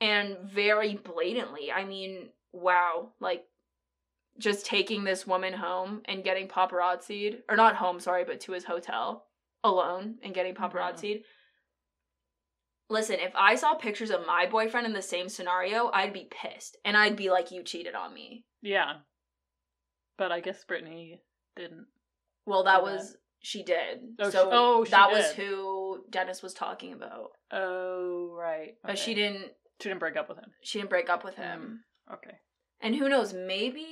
[0.01, 1.71] And very blatantly.
[1.71, 3.13] I mean, wow.
[3.19, 3.45] Like,
[4.39, 8.63] just taking this woman home and getting paparazzied, or not home, sorry, but to his
[8.65, 9.25] hotel
[9.63, 10.75] alone and getting Mm-hmm.
[10.77, 11.21] paparazzied.
[12.89, 16.77] Listen, if I saw pictures of my boyfriend in the same scenario, I'd be pissed.
[16.85, 18.45] And I'd be like, you cheated on me.
[18.61, 18.97] Yeah.
[20.17, 21.19] But I guess Britney
[21.55, 21.85] didn't.
[22.45, 22.95] Well, that Do that.
[22.97, 23.99] was, she did.
[24.19, 27.29] Oh, so she- oh, she that was who Dennis was talking about.
[27.51, 28.73] Oh, right.
[28.83, 30.51] But she didn't, She didn't break up with him.
[30.61, 31.83] she didn't break up with him.
[32.11, 32.35] Okay.
[32.81, 33.85] And who knows, maybe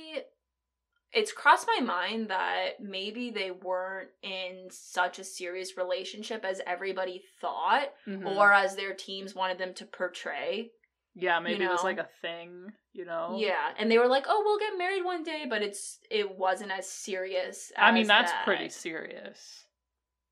[1.12, 7.22] it's crossed my mind that maybe they weren't in such a serious relationship as everybody
[7.40, 8.36] thought Mhm.
[8.36, 10.70] or as their teams wanted them to portray.
[11.14, 13.36] yeah, maybe it was like a thing, you know?
[13.38, 16.70] Yeah, and they were like, "Oh, we'll get married one day," but it's it wasn't
[16.72, 18.46] as serious as I mean, that's that.
[18.46, 19.66] pretty serious.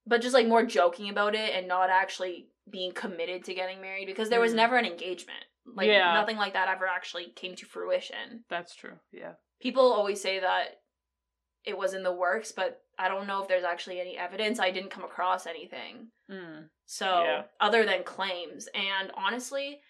[0.07, 4.07] But just like more joking about it and not actually being committed to getting married
[4.07, 4.57] because there was Mhm.
[4.57, 5.45] never an engagement.
[5.67, 6.15] Like Yeah.
[6.15, 8.47] nothing like that ever actually came to fruition.
[8.49, 8.99] That's true.
[9.13, 9.35] Yeah.
[9.61, 10.81] People always say that
[11.65, 14.59] it was in the works, but I don't know if there's actually any evidence.
[14.59, 16.09] I didn't come across anything.
[16.31, 16.69] Mm.
[16.87, 17.43] So, Yeah.
[17.61, 18.69] other than claims.
[18.75, 19.81] And honestly,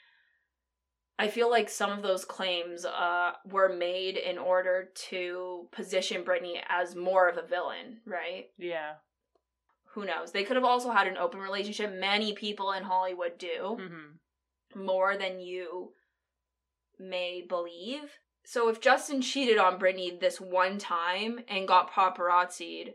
[1.18, 6.60] I feel like some of those claims uh, were made in order to position Britney
[6.68, 8.46] as more of a villain, right?
[8.58, 8.94] Yeah.
[9.94, 10.32] Who knows?
[10.32, 11.92] They could have also had an open relationship.
[11.92, 14.06] Many people in Hollywood do hmm
[14.72, 15.92] more than you
[16.98, 18.20] may believe.
[18.50, 22.94] So if Justin cheated on Britney this one time and got paparazzied,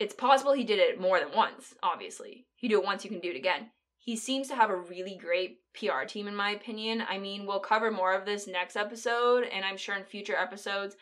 [0.00, 2.48] it's possible he did it more than once, obviously.
[2.58, 3.70] You do it once, you can do it again.
[3.96, 7.04] He seems to have a really great PR team, in my opinion.
[7.08, 10.96] I mean, we'll cover more of this next episode, and I'm sure in future episodes,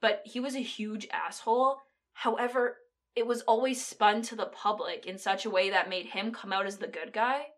[0.00, 1.76] but he was a huge asshole.
[2.14, 2.78] However,
[3.14, 6.54] it was always spun to the public in such a way that made him come
[6.54, 7.48] out as the good guy.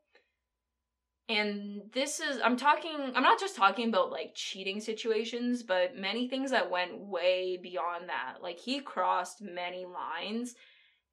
[1.29, 6.29] And this is, I'm talking, I'm not just talking about like cheating situations, but many
[6.29, 8.43] things that went way beyond that.
[8.43, 10.55] Like he crossed many lines.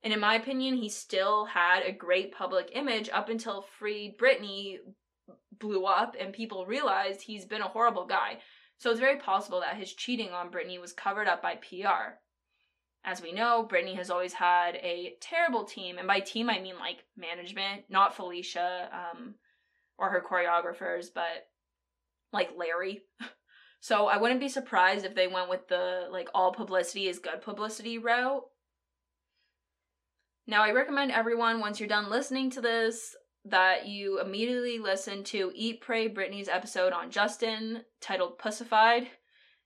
[0.04, 4.78] And in my opinion, he still had a great public image up until Free Britney
[5.60, 8.40] blew up and people realized he's been a horrible guy.
[8.78, 12.20] So it's very possible that his cheating on Britney was covered up by PR.
[13.06, 16.76] As we know, Britney has always had a terrible team, and by team I mean
[16.80, 19.36] like management, not Felicia um,
[19.98, 21.48] or her choreographers, but
[22.32, 23.02] like Larry.
[23.80, 27.42] so I wouldn't be surprised if they went with the like all publicity is good
[27.42, 28.44] publicity route.
[30.46, 33.16] Now I recommend everyone once you're done listening to this
[33.46, 39.08] that you immediately listen to Eat Pray Britney's episode on Justin titled Pussified.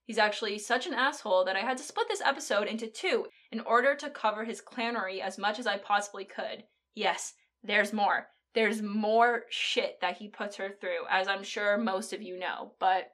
[0.05, 3.59] He's actually such an asshole that I had to split this episode into two in
[3.61, 6.63] order to cover his clownery as much as I possibly could.
[6.95, 8.27] Yes, there's more.
[8.57, 12.71] There's more shit that he puts her through, as I'm sure most of you know,
[12.79, 13.11] but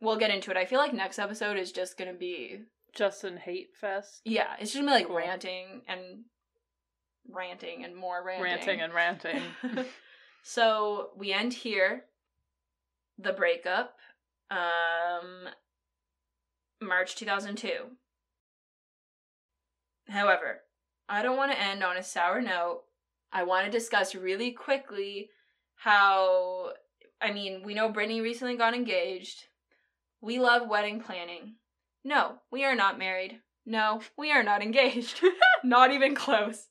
[0.00, 0.56] we'll get into it.
[0.56, 2.60] I feel like next episode is just gonna be
[2.94, 4.22] Justin Hate Fest.
[4.24, 5.16] yeah, it's just gonna be like Cool.
[5.16, 6.24] ranting and
[7.30, 8.44] ranting and more ranting.
[8.44, 9.42] Ranting and ranting.
[10.42, 12.04] so we end here.
[13.18, 13.94] The breakup.
[14.50, 15.48] Um
[16.80, 17.68] March 2002.
[20.08, 20.60] However,
[21.10, 22.84] I don't want to end on a sour note.
[23.32, 25.30] I want to discuss really quickly
[25.76, 26.72] how
[27.20, 29.44] I mean, we know Britney recently got engaged.
[30.20, 31.56] We love wedding planning.
[32.04, 33.40] No, we are not married.
[33.66, 35.20] No, we are not engaged.
[35.64, 36.68] not even close.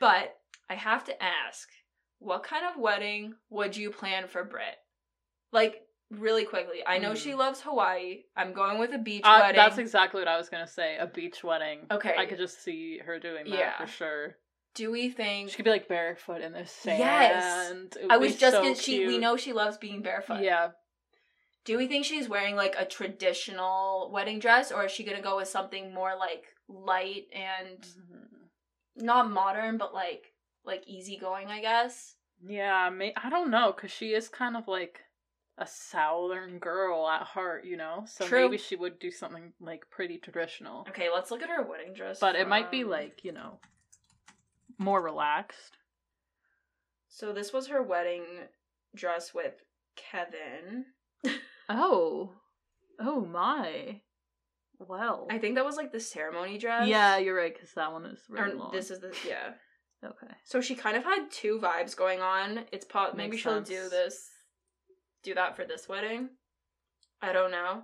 [0.00, 0.34] But
[0.70, 1.68] I have to ask,
[2.18, 4.76] what kind of wedding would you plan for Britt?
[5.52, 6.80] Like really quickly.
[6.86, 7.16] I know Mm.
[7.16, 8.22] she loves Hawaii.
[8.36, 9.56] I'm going with a beach Uh, wedding.
[9.56, 10.96] that's exactly what I was gonna say.
[10.96, 11.86] A beach wedding.
[11.90, 12.14] Okay.
[12.18, 13.78] I could just see her doing that Yeah.
[13.78, 14.36] for sure.
[14.74, 16.98] Do we think She could be like barefoot in the sand.
[16.98, 17.94] Yes.
[18.08, 20.42] I was just so gonna she we know she loves being barefoot.
[20.42, 20.70] Yeah.
[21.64, 25.36] Do we think she's wearing like a traditional wedding dress or is she gonna go
[25.36, 28.48] with something more like light and Mhm.
[28.96, 30.32] not modern but like
[30.64, 32.14] like easygoing, I guess?
[32.44, 35.00] Yeah, may- I don't know, cause she is kind of like
[35.58, 38.04] a southern girl at heart, you know.
[38.06, 38.42] So True.
[38.48, 42.18] maybe she would do something like pretty traditional, Okay, let's look at her wedding dress.
[42.20, 43.60] but it might be like you know
[44.82, 45.76] more relaxed.
[47.08, 48.24] So this was her wedding
[48.94, 49.54] dress with
[49.96, 50.86] Kevin.
[51.68, 52.32] Oh,
[53.00, 54.00] oh my.
[54.78, 56.88] Well, I think that was like the ceremony dress.
[56.88, 58.72] yeah, you're right, cause that one is Or really long.
[58.72, 59.52] this is the yeah.
[60.04, 60.32] okay.
[60.44, 62.64] So she kind of had two vibes going on.
[62.72, 63.68] It's po- maybe she'll sense.
[63.68, 64.28] do this,
[65.22, 66.30] do that for this wedding.
[67.20, 67.82] I don't know.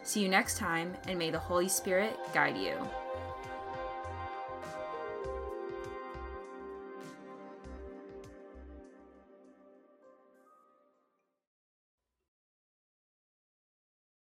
[0.04, 2.74] See you next time, and may the Holy Spirit guide you.